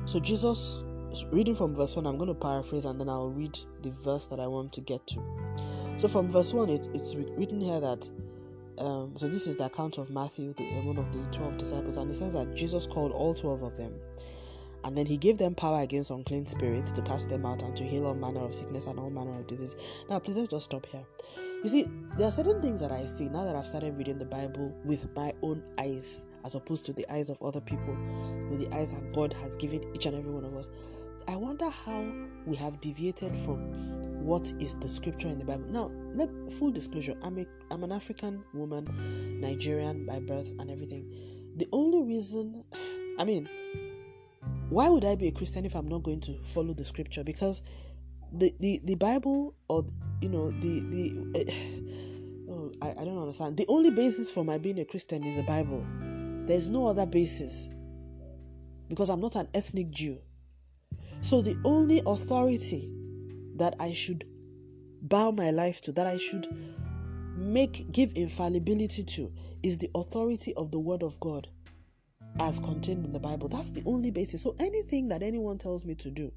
So 0.06 0.20
Jesus, 0.20 0.84
reading 1.32 1.56
from 1.56 1.76
verse 1.76 1.96
one, 1.96 2.06
I'm 2.06 2.18
going 2.18 2.30
to 2.30 2.34
paraphrase 2.34 2.86
and 2.86 3.00
then 3.00 3.10
I'll 3.10 3.30
read 3.30 3.60
the 3.82 3.92
verse 3.92 4.28
that 4.28 4.40
I 4.40 4.48
want 4.48 4.72
to 4.74 4.82
get 4.82 5.06
to. 5.08 5.45
So 5.98 6.08
from 6.08 6.30
verse 6.30 6.54
one, 6.54 6.70
it, 6.70 6.88
it's 6.94 7.16
written 7.16 7.62
here 7.62 7.80
that 7.80 8.10
um, 8.78 9.14
so 9.16 9.30
this 9.30 9.48
is 9.48 9.56
the 9.56 9.66
account 9.66 9.98
of 9.98 10.10
Matthew, 10.10 10.54
the, 10.54 10.64
uh, 10.64 10.82
one 10.82 10.98
of 10.98 11.12
the 11.12 11.20
12 11.32 11.58
disciples, 11.58 11.98
and 11.98 12.12
it 12.12 12.16
says 12.16 12.34
that 12.34 12.54
Jesus 12.56 12.86
called 12.86 13.12
all 13.12 13.34
12 13.34 13.64
of 13.64 13.78
them. 13.78 13.94
And 14.84 14.96
then 14.96 15.06
he 15.06 15.18
gave 15.18 15.38
them 15.38 15.56
power 15.56 15.82
against 15.82 16.12
unclean 16.12 16.46
spirits 16.46 16.92
to 16.92 17.02
cast 17.02 17.30
them 17.30 17.46
out 17.46 17.64
and 17.64 17.76
to 17.76 17.84
heal 17.84 18.06
all 18.06 18.14
manner 18.14 18.42
of 18.42 18.54
sickness 18.54 18.86
and 18.86 19.00
all 19.00 19.10
manner 19.10 19.40
of 19.40 19.48
disease. 19.48 19.76
Now, 20.10 20.20
please 20.20 20.38
let's 20.38 20.50
just 20.50 20.66
stop 20.66 20.86
here. 20.86 21.04
You 21.64 21.70
see, 21.70 21.88
there 22.18 22.28
are 22.28 22.32
certain 22.32 22.62
things 22.62 22.82
that 22.82 22.92
I 22.92 23.06
see 23.06 23.28
now 23.28 23.46
that 23.46 23.56
I've 23.56 23.66
started 23.66 23.98
reading 23.98 24.20
the 24.20 24.26
Bible 24.26 24.78
with 24.86 25.08
my 25.16 25.34
own 25.42 25.64
eyes, 25.80 26.26
as 26.44 26.54
opposed 26.54 26.86
to 26.86 26.94
the 26.94 27.12
eyes 27.12 27.32
of 27.32 27.42
other 27.42 27.62
people, 27.62 27.98
with 28.52 28.60
the 28.60 28.76
eyes 28.76 28.94
that 28.94 29.12
God 29.14 29.34
has 29.34 29.56
given 29.56 29.84
each 29.96 30.06
and 30.06 30.16
every 30.16 30.32
one 30.32 30.46
of 30.46 30.56
us. 30.56 30.70
I 31.28 31.36
wonder 31.36 31.68
how 31.68 32.06
we 32.46 32.56
have 32.58 32.80
deviated 32.80 33.36
from 33.36 34.05
what 34.26 34.52
is 34.60 34.74
the 34.76 34.90
scripture 34.90 35.28
in 35.28 35.38
the 35.38 35.46
Bible. 35.46 35.66
Now, 35.70 35.92
let, 36.16 36.30
full 36.54 36.72
disclosure, 36.72 37.16
I'm 37.22 37.38
a 37.38 37.46
I'm 37.70 37.84
an 37.84 37.92
African 37.92 38.44
woman, 38.56 39.40
Nigerian 39.40 40.08
by 40.08 40.20
birth 40.20 40.50
and 40.60 40.72
everything. 40.72 41.54
The 41.58 41.68
only 41.72 42.02
reason, 42.02 42.64
I 43.20 43.24
mean, 43.24 43.48
why 44.70 44.90
would 44.90 45.06
I 45.06 45.16
be 45.16 45.28
a 45.28 45.32
Christian 45.32 45.64
if 45.64 45.76
I'm 45.76 45.88
not 45.88 46.02
going 46.02 46.22
to 46.22 46.34
follow 46.42 46.74
the 46.74 46.84
scripture? 46.84 47.24
Because 47.24 47.62
the 48.34 48.52
the, 48.60 48.82
the 48.84 48.96
Bible 48.96 49.54
or 49.68 49.86
you 50.22 50.30
know 50.30 50.50
the 50.50 50.80
the 50.90 52.50
uh, 52.50 52.52
oh, 52.52 52.72
I, 52.82 53.02
I 53.02 53.06
don't 53.06 53.20
understand. 53.20 53.58
The 53.58 53.68
only 53.68 53.92
basis 53.92 54.32
for 54.32 54.44
my 54.44 54.58
being 54.58 54.80
a 54.80 54.86
Christian 54.86 55.24
is 55.24 55.36
the 55.36 55.44
Bible. 55.44 55.86
There's 56.48 56.68
no 56.68 56.88
other 56.88 57.06
basis 57.06 57.70
because 58.88 59.12
I'm 59.12 59.22
not 59.22 59.36
an 59.36 59.50
ethnic 59.54 59.92
Jew. 59.92 60.18
So 61.22 61.44
the 61.44 61.60
only 61.64 62.02
authority 62.08 62.95
that 63.56 63.76
I 63.80 63.94
should 63.94 64.26
bow 65.02 65.32
my 65.32 65.52
life 65.52 65.82
to, 65.82 65.92
that 65.94 66.08
I 66.08 66.18
should 66.18 66.48
make 67.36 67.92
give 67.92 68.12
infallibility 68.16 69.04
to 69.04 69.32
is 69.64 69.78
the 69.78 69.90
authority 69.96 70.54
of 70.56 70.72
the 70.72 70.80
word 70.80 71.04
of 71.04 71.20
God 71.20 71.48
as 72.40 72.60
contained 72.60 73.06
in 73.06 73.14
the 73.14 73.20
Bible. 73.20 73.48
That's 73.48 73.72
the 73.72 73.84
only 73.86 74.12
basis. 74.12 74.42
So 74.42 74.56
anything 74.60 75.08
that 75.10 75.24
anyone 75.24 75.58
tells 75.58 75.86
me 75.86 75.96
to 75.96 76.12
do 76.12 76.32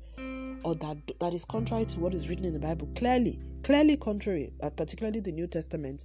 or 0.65 0.75
that 0.77 0.97
that 1.21 1.35
is 1.35 1.45
contrary 1.45 1.85
to 1.87 2.01
what 2.01 2.15
is 2.15 2.29
written 2.29 2.45
in 2.45 2.53
the 2.53 2.59
Bible, 2.59 2.89
clearly, 2.95 3.41
clearly 3.63 3.97
contrary, 3.97 4.53
uh, 4.63 4.71
particularly 4.71 5.21
the 5.21 5.33
New 5.33 5.47
Testament, 5.47 6.05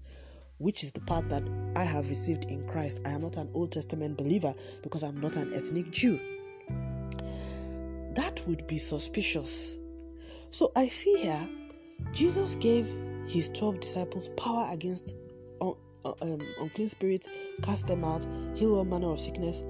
which 0.57 0.83
is 0.83 0.91
the 0.91 1.01
part 1.01 1.27
that 1.29 1.43
I 1.75 1.83
have 1.83 2.09
received 2.09 2.45
in 2.45 2.67
Christ. 2.67 3.01
I 3.05 3.09
am 3.09 3.21
not 3.21 3.37
an 3.37 3.49
Old 3.53 3.71
Testament 3.71 4.17
believer 4.17 4.53
because 4.81 5.03
I'm 5.03 5.19
not 5.19 5.35
an 5.35 5.53
ethnic 5.53 5.91
Jew. 5.91 6.19
That 8.15 8.41
would 8.47 8.67
be 8.67 8.77
suspicious 8.77 9.77
so 10.53 10.71
I 10.75 10.87
see 10.87 11.15
here, 11.15 11.49
Jesus 12.11 12.53
gave 12.55 12.85
his 13.27 13.49
12 13.49 13.79
disciples 13.79 14.29
power 14.37 14.69
against 14.71 15.15
un- 15.59 15.73
um, 16.05 16.41
unclean 16.59 16.89
spirits, 16.89 17.27
cast 17.63 17.87
them 17.87 18.03
out, 18.03 18.23
heal 18.55 18.75
all 18.75 18.85
manner 18.85 19.11
of 19.11 19.19
sickness. 19.19 19.61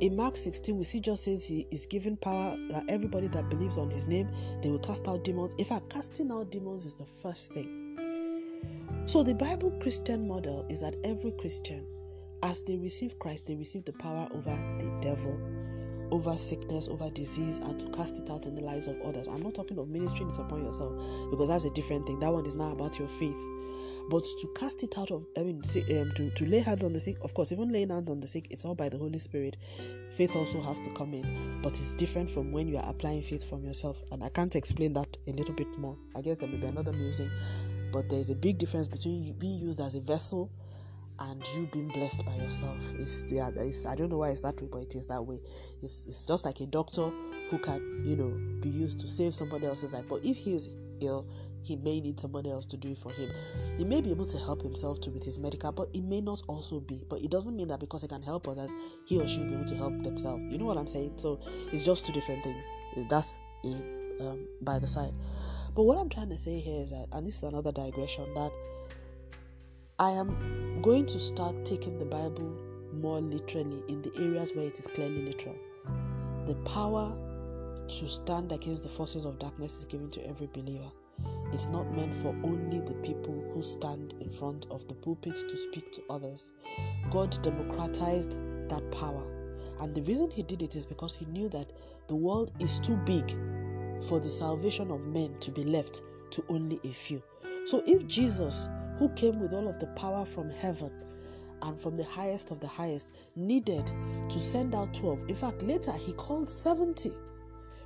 In 0.00 0.16
Mark 0.16 0.36
16, 0.36 0.76
we 0.76 0.82
see 0.82 0.98
just 0.98 1.22
says 1.22 1.44
he 1.44 1.68
is 1.70 1.86
given 1.86 2.16
power 2.16 2.56
that 2.70 2.84
everybody 2.88 3.28
that 3.28 3.48
believes 3.50 3.78
on 3.78 3.88
his 3.88 4.08
name, 4.08 4.28
they 4.62 4.70
will 4.70 4.80
cast 4.80 5.06
out 5.06 5.22
demons. 5.22 5.54
In 5.58 5.64
fact, 5.64 5.90
casting 5.90 6.32
out 6.32 6.50
demons 6.50 6.86
is 6.86 6.96
the 6.96 7.06
first 7.06 7.52
thing. 7.52 9.04
So 9.06 9.22
the 9.22 9.34
Bible 9.36 9.70
Christian 9.80 10.26
model 10.26 10.66
is 10.68 10.80
that 10.80 10.96
every 11.04 11.30
Christian, 11.30 11.86
as 12.42 12.62
they 12.62 12.76
receive 12.78 13.16
Christ, 13.20 13.46
they 13.46 13.54
receive 13.54 13.84
the 13.84 13.92
power 13.92 14.26
over 14.32 14.56
the 14.80 14.98
devil 15.00 15.40
over 16.12 16.36
sickness, 16.36 16.88
over 16.88 17.08
disease, 17.10 17.58
and 17.58 17.80
to 17.80 17.86
cast 17.88 18.18
it 18.18 18.30
out 18.30 18.44
in 18.44 18.54
the 18.54 18.60
lives 18.60 18.86
of 18.86 19.00
others. 19.00 19.26
I'm 19.26 19.42
not 19.42 19.54
talking 19.54 19.78
of 19.78 19.88
ministering 19.88 20.30
it 20.30 20.38
upon 20.38 20.62
yourself 20.62 20.92
because 21.30 21.48
that's 21.48 21.64
a 21.64 21.70
different 21.70 22.06
thing. 22.06 22.20
That 22.20 22.32
one 22.32 22.44
is 22.46 22.54
not 22.54 22.72
about 22.72 22.98
your 22.98 23.08
faith. 23.08 23.38
But 24.10 24.24
to 24.24 24.48
cast 24.54 24.82
it 24.82 24.98
out 24.98 25.10
of, 25.10 25.24
I 25.38 25.42
mean, 25.42 25.62
um, 25.64 26.12
to, 26.16 26.30
to 26.30 26.46
lay 26.46 26.58
hands 26.58 26.84
on 26.84 26.92
the 26.92 27.00
sick, 27.00 27.16
of 27.22 27.32
course, 27.32 27.50
even 27.50 27.72
laying 27.72 27.88
hands 27.88 28.10
on 28.10 28.20
the 28.20 28.28
sick, 28.28 28.48
it's 28.50 28.64
all 28.64 28.74
by 28.74 28.88
the 28.88 28.98
Holy 28.98 29.18
Spirit. 29.18 29.56
Faith 30.10 30.36
also 30.36 30.60
has 30.60 30.80
to 30.80 30.90
come 30.90 31.14
in, 31.14 31.60
but 31.62 31.72
it's 31.78 31.94
different 31.94 32.28
from 32.28 32.52
when 32.52 32.68
you 32.68 32.76
are 32.76 32.88
applying 32.90 33.22
faith 33.22 33.48
from 33.48 33.64
yourself. 33.64 34.02
And 34.10 34.22
I 34.22 34.28
can't 34.28 34.54
explain 34.54 34.92
that 34.94 35.16
a 35.28 35.30
little 35.30 35.54
bit 35.54 35.78
more. 35.78 35.96
I 36.14 36.20
guess 36.20 36.38
there 36.38 36.48
may 36.48 36.58
be 36.58 36.66
another 36.66 36.92
musing, 36.92 37.30
but 37.90 38.10
there's 38.10 38.28
a 38.28 38.34
big 38.34 38.58
difference 38.58 38.88
between 38.88 39.32
being 39.38 39.58
used 39.58 39.80
as 39.80 39.94
a 39.94 40.00
vessel 40.00 40.50
and 41.30 41.42
you 41.54 41.68
being 41.72 41.88
blessed 41.88 42.24
by 42.24 42.34
yourself. 42.36 42.76
I 42.90 43.94
don't 43.94 44.10
know 44.10 44.18
why 44.18 44.30
it's 44.30 44.42
that 44.42 44.60
way, 44.60 44.68
but 44.70 44.78
it 44.78 44.94
is 44.94 45.06
that 45.06 45.22
way. 45.22 45.40
It's, 45.82 46.04
it's 46.06 46.26
just 46.26 46.44
like 46.44 46.60
a 46.60 46.66
doctor 46.66 47.10
who 47.50 47.58
can, 47.58 48.02
you 48.04 48.16
know, 48.16 48.60
be 48.60 48.68
used 48.68 48.98
to 49.00 49.08
save 49.08 49.34
somebody 49.34 49.66
else's 49.66 49.92
life. 49.92 50.04
But 50.08 50.24
if 50.24 50.36
he 50.36 50.54
is 50.54 50.68
ill, 51.00 51.26
he 51.62 51.76
may 51.76 52.00
need 52.00 52.18
somebody 52.18 52.50
else 52.50 52.66
to 52.66 52.76
do 52.76 52.90
it 52.90 52.98
for 52.98 53.12
him. 53.12 53.30
He 53.78 53.84
may 53.84 54.00
be 54.00 54.10
able 54.10 54.26
to 54.26 54.38
help 54.38 54.62
himself 54.62 55.00
too 55.00 55.12
with 55.12 55.22
his 55.22 55.38
medical, 55.38 55.70
but 55.70 55.88
it 55.94 56.02
may 56.02 56.20
not 56.20 56.42
also 56.48 56.80
be. 56.80 57.04
But 57.08 57.20
it 57.20 57.30
doesn't 57.30 57.54
mean 57.54 57.68
that 57.68 57.78
because 57.78 58.02
he 58.02 58.08
can 58.08 58.22
help 58.22 58.48
others, 58.48 58.70
he 59.06 59.20
or 59.20 59.28
she 59.28 59.38
will 59.40 59.46
be 59.46 59.54
able 59.54 59.64
to 59.66 59.76
help 59.76 60.02
themselves. 60.02 60.42
You 60.50 60.58
know 60.58 60.64
what 60.64 60.76
I'm 60.76 60.88
saying? 60.88 61.12
So 61.16 61.40
it's 61.70 61.84
just 61.84 62.04
two 62.04 62.12
different 62.12 62.42
things. 62.42 62.68
That's 63.08 63.38
a, 63.64 63.68
um, 64.20 64.48
by 64.60 64.80
the 64.80 64.88
side. 64.88 65.12
But 65.74 65.84
what 65.84 65.98
I'm 65.98 66.08
trying 66.08 66.30
to 66.30 66.36
say 66.36 66.58
here 66.58 66.82
is 66.82 66.90
that, 66.90 67.06
and 67.12 67.24
this 67.24 67.36
is 67.36 67.42
another 67.44 67.70
digression, 67.70 68.34
that 68.34 68.50
I 69.98 70.10
am 70.10 70.71
going 70.82 71.06
to 71.06 71.20
start 71.20 71.64
taking 71.64 71.96
the 71.96 72.04
Bible 72.04 72.58
more 72.92 73.20
literally 73.20 73.84
in 73.88 74.02
the 74.02 74.12
areas 74.16 74.52
where 74.52 74.66
it 74.66 74.76
is 74.80 74.88
clearly 74.88 75.22
literal. 75.22 75.54
The 76.46 76.56
power 76.64 77.16
to 77.86 78.08
stand 78.08 78.50
against 78.50 78.82
the 78.82 78.88
forces 78.88 79.24
of 79.24 79.38
darkness 79.38 79.78
is 79.78 79.84
given 79.84 80.10
to 80.10 80.26
every 80.26 80.48
believer. 80.48 80.90
It's 81.52 81.68
not 81.68 81.94
meant 81.94 82.16
for 82.16 82.34
only 82.42 82.80
the 82.80 82.94
people 82.94 83.48
who 83.54 83.62
stand 83.62 84.14
in 84.20 84.28
front 84.28 84.66
of 84.72 84.88
the 84.88 84.94
pulpit 84.94 85.36
to 85.36 85.56
speak 85.56 85.92
to 85.92 86.02
others. 86.10 86.50
God 87.10 87.40
democratized 87.42 88.40
that 88.68 88.82
power. 88.90 89.22
And 89.78 89.94
the 89.94 90.02
reason 90.02 90.32
he 90.32 90.42
did 90.42 90.62
it 90.62 90.74
is 90.74 90.84
because 90.84 91.14
he 91.14 91.26
knew 91.26 91.48
that 91.50 91.72
the 92.08 92.16
world 92.16 92.50
is 92.58 92.80
too 92.80 92.96
big 93.06 93.30
for 94.02 94.18
the 94.18 94.30
salvation 94.30 94.90
of 94.90 95.06
men 95.06 95.38
to 95.38 95.52
be 95.52 95.62
left 95.62 96.02
to 96.30 96.44
only 96.48 96.80
a 96.82 96.88
few. 96.88 97.22
So 97.66 97.84
if 97.86 98.04
Jesus, 98.08 98.68
who 98.98 99.08
came 99.10 99.40
with 99.40 99.52
all 99.52 99.68
of 99.68 99.78
the 99.78 99.86
power 99.88 100.24
from 100.24 100.50
heaven 100.50 100.90
and 101.62 101.80
from 101.80 101.96
the 101.96 102.04
highest 102.04 102.50
of 102.50 102.60
the 102.60 102.66
highest, 102.66 103.12
needed 103.36 103.86
to 104.28 104.40
send 104.40 104.74
out 104.74 104.92
12, 104.94 105.28
in 105.28 105.34
fact, 105.34 105.62
later 105.62 105.92
he 105.92 106.12
called 106.12 106.50
70. 106.50 107.10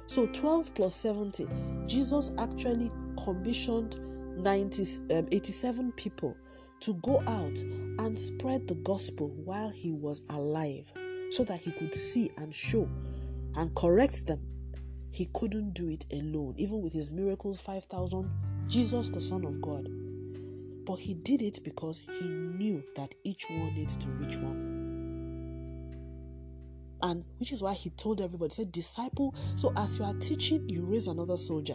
So 0.06 0.26
12 0.26 0.74
plus 0.74 0.94
70, 0.94 1.46
Jesus 1.86 2.30
actually 2.38 2.90
commissioned 3.22 3.98
90, 4.38 5.14
um, 5.14 5.28
87 5.30 5.92
people 5.92 6.36
to 6.80 6.94
go 6.94 7.20
out 7.26 7.58
and 7.98 8.18
spread 8.18 8.68
the 8.68 8.76
gospel 8.76 9.30
while 9.44 9.70
he 9.70 9.92
was 9.92 10.22
alive 10.30 10.90
so 11.30 11.44
that 11.44 11.58
he 11.58 11.72
could 11.72 11.94
see 11.94 12.30
and 12.36 12.54
show 12.54 12.88
and 13.56 13.74
correct 13.74 14.26
them. 14.26 14.40
He 15.10 15.28
couldn't 15.34 15.72
do 15.72 15.88
it 15.88 16.04
alone, 16.12 16.54
even 16.58 16.82
with 16.82 16.92
his 16.92 17.10
miracles 17.10 17.58
5,000, 17.60 18.30
Jesus, 18.68 19.08
the 19.08 19.20
Son 19.20 19.44
of 19.44 19.60
God. 19.62 19.88
But 20.86 20.96
he 20.96 21.14
did 21.14 21.42
it 21.42 21.60
because 21.62 22.00
he 22.18 22.24
knew 22.26 22.82
that 22.94 23.14
each 23.24 23.46
one 23.50 23.74
needs 23.74 23.96
to 23.98 24.08
reach 24.08 24.36
one. 24.36 24.74
And 27.02 27.24
which 27.38 27.52
is 27.52 27.62
why 27.62 27.74
he 27.74 27.90
told 27.90 28.22
everybody, 28.22 28.54
said, 28.54 28.72
Disciple. 28.72 29.34
So 29.56 29.72
as 29.76 29.98
you 29.98 30.04
are 30.04 30.14
teaching, 30.14 30.66
you 30.68 30.86
raise 30.86 31.08
another 31.08 31.36
soldier. 31.36 31.74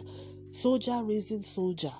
Soldier 0.50 1.00
raising 1.04 1.42
soldier 1.42 1.92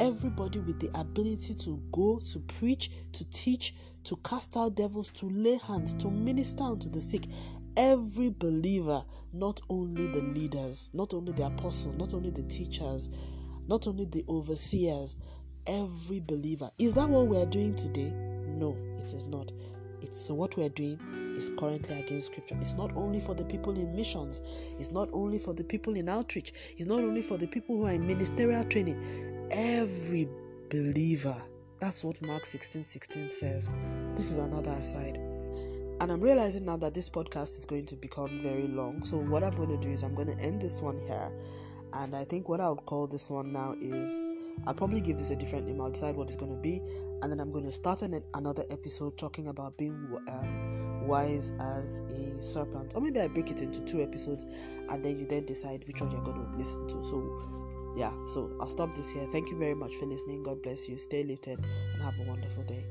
everybody 0.00 0.58
with 0.60 0.80
the 0.80 0.90
ability 0.98 1.54
to 1.54 1.82
go, 1.92 2.20
to 2.32 2.40
preach, 2.40 2.90
to 3.12 3.24
teach, 3.30 3.74
to 4.04 4.16
cast 4.24 4.56
out 4.56 4.74
devils, 4.74 5.10
to 5.12 5.26
lay 5.26 5.58
hands, 5.58 5.94
to 5.94 6.10
minister 6.10 6.64
unto 6.64 6.88
the 6.88 7.00
sick. 7.00 7.24
Every 7.76 8.30
believer, 8.30 9.04
not 9.32 9.60
only 9.68 10.06
the 10.06 10.22
leaders, 10.22 10.90
not 10.94 11.12
only 11.14 11.32
the 11.32 11.46
apostles, 11.46 11.94
not 11.96 12.14
only 12.14 12.30
the 12.30 12.42
teachers, 12.44 13.10
not 13.66 13.86
only 13.86 14.06
the 14.06 14.24
overseers, 14.28 15.16
every 15.66 16.20
believer. 16.20 16.70
Is 16.78 16.94
that 16.94 17.08
what 17.08 17.26
we 17.26 17.36
are 17.38 17.46
doing 17.46 17.74
today? 17.74 18.10
No, 18.46 18.76
it 18.96 19.12
is 19.12 19.24
not. 19.26 19.52
It's, 20.02 20.26
so, 20.26 20.34
what 20.34 20.56
we 20.56 20.64
are 20.64 20.70
doing 20.70 20.98
is 21.36 21.50
currently 21.58 21.98
against 21.98 22.32
scripture. 22.32 22.56
It's 22.60 22.74
not 22.74 22.94
only 22.96 23.20
for 23.20 23.34
the 23.34 23.44
people 23.44 23.76
in 23.76 23.94
missions, 23.94 24.40
it's 24.78 24.90
not 24.90 25.08
only 25.12 25.38
for 25.38 25.54
the 25.54 25.64
people 25.64 25.96
in 25.96 26.08
outreach, 26.08 26.52
it's 26.76 26.86
not 26.86 27.00
only 27.00 27.22
for 27.22 27.38
the 27.38 27.46
people 27.46 27.76
who 27.76 27.86
are 27.86 27.92
in 27.92 28.06
ministerial 28.06 28.64
training 28.64 29.48
every 29.50 30.28
believer. 30.70 31.40
That's 31.80 32.04
what 32.04 32.20
Mark 32.22 32.46
16 32.46 32.84
16 32.84 33.30
says. 33.30 33.70
This 34.14 34.32
is 34.32 34.38
another 34.38 34.70
aside. 34.70 35.16
And 35.98 36.12
I'm 36.12 36.20
realizing 36.20 36.66
now 36.66 36.76
that 36.78 36.94
this 36.94 37.08
podcast 37.08 37.58
is 37.58 37.64
going 37.64 37.86
to 37.86 37.96
become 37.96 38.40
very 38.42 38.68
long. 38.68 39.02
So, 39.02 39.16
what 39.16 39.42
I'm 39.42 39.54
going 39.54 39.70
to 39.70 39.78
do 39.78 39.90
is 39.90 40.02
I'm 40.02 40.14
going 40.14 40.28
to 40.28 40.38
end 40.38 40.60
this 40.60 40.80
one 40.80 40.98
here. 40.98 41.30
And 41.92 42.14
I 42.14 42.24
think 42.24 42.48
what 42.48 42.60
I 42.60 42.68
would 42.68 42.84
call 42.84 43.06
this 43.06 43.30
one 43.30 43.52
now 43.52 43.74
is 43.80 44.22
I'll 44.66 44.74
probably 44.74 45.00
give 45.00 45.18
this 45.18 45.30
a 45.30 45.36
different 45.36 45.66
name. 45.66 45.80
I'll 45.80 45.90
decide 45.90 46.16
what 46.16 46.28
it's 46.28 46.36
going 46.36 46.52
to 46.52 46.60
be. 46.60 46.82
And 47.22 47.32
then 47.32 47.40
I'm 47.40 47.52
going 47.52 47.64
to 47.64 47.72
start 47.72 48.02
an, 48.02 48.22
another 48.34 48.64
episode 48.70 49.16
talking 49.16 49.48
about 49.48 49.76
being 49.76 49.94
um, 50.28 51.06
wise 51.06 51.52
as 51.60 51.98
a 52.10 52.40
serpent. 52.42 52.92
Or 52.94 53.00
maybe 53.00 53.20
I 53.20 53.28
break 53.28 53.50
it 53.50 53.62
into 53.62 53.80
two 53.80 54.02
episodes 54.02 54.44
and 54.88 55.04
then 55.04 55.18
you 55.18 55.26
then 55.26 55.44
decide 55.44 55.84
which 55.86 56.00
one 56.00 56.10
you're 56.10 56.22
going 56.22 56.50
to 56.50 56.58
listen 56.58 56.86
to. 56.88 57.04
So, 57.04 57.94
yeah, 57.96 58.12
so 58.26 58.50
I'll 58.60 58.68
stop 58.68 58.94
this 58.94 59.10
here. 59.10 59.26
Thank 59.32 59.50
you 59.50 59.56
very 59.56 59.74
much 59.74 59.94
for 59.96 60.06
listening. 60.06 60.42
God 60.42 60.62
bless 60.62 60.88
you. 60.88 60.98
Stay 60.98 61.22
lifted 61.22 61.58
and 61.94 62.02
have 62.02 62.14
a 62.18 62.28
wonderful 62.28 62.64
day. 62.64 62.84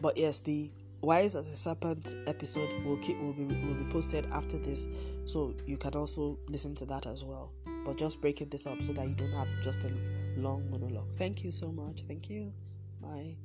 But 0.00 0.16
yes, 0.16 0.38
the 0.40 0.70
wise 1.00 1.36
as 1.36 1.46
a 1.48 1.56
serpent 1.56 2.14
episode 2.26 2.72
will 2.84 2.96
keep 2.98 3.20
will 3.20 3.32
be 3.32 3.44
will 3.44 3.74
be 3.74 3.84
posted 3.90 4.26
after 4.32 4.58
this, 4.58 4.88
so 5.24 5.54
you 5.66 5.76
can 5.76 5.94
also 5.94 6.38
listen 6.48 6.74
to 6.76 6.86
that 6.86 7.06
as 7.06 7.24
well. 7.24 7.52
But 7.84 7.96
just 7.96 8.20
breaking 8.20 8.48
this 8.48 8.66
up 8.66 8.80
so 8.82 8.92
that 8.92 9.08
you 9.08 9.14
don't 9.14 9.32
have 9.32 9.48
just 9.62 9.84
a 9.84 9.92
long 10.38 10.70
monologue. 10.70 11.08
Thank 11.16 11.44
you 11.44 11.52
so 11.52 11.70
much. 11.72 12.02
Thank 12.06 12.30
you. 12.30 12.52
Bye. 13.00 13.36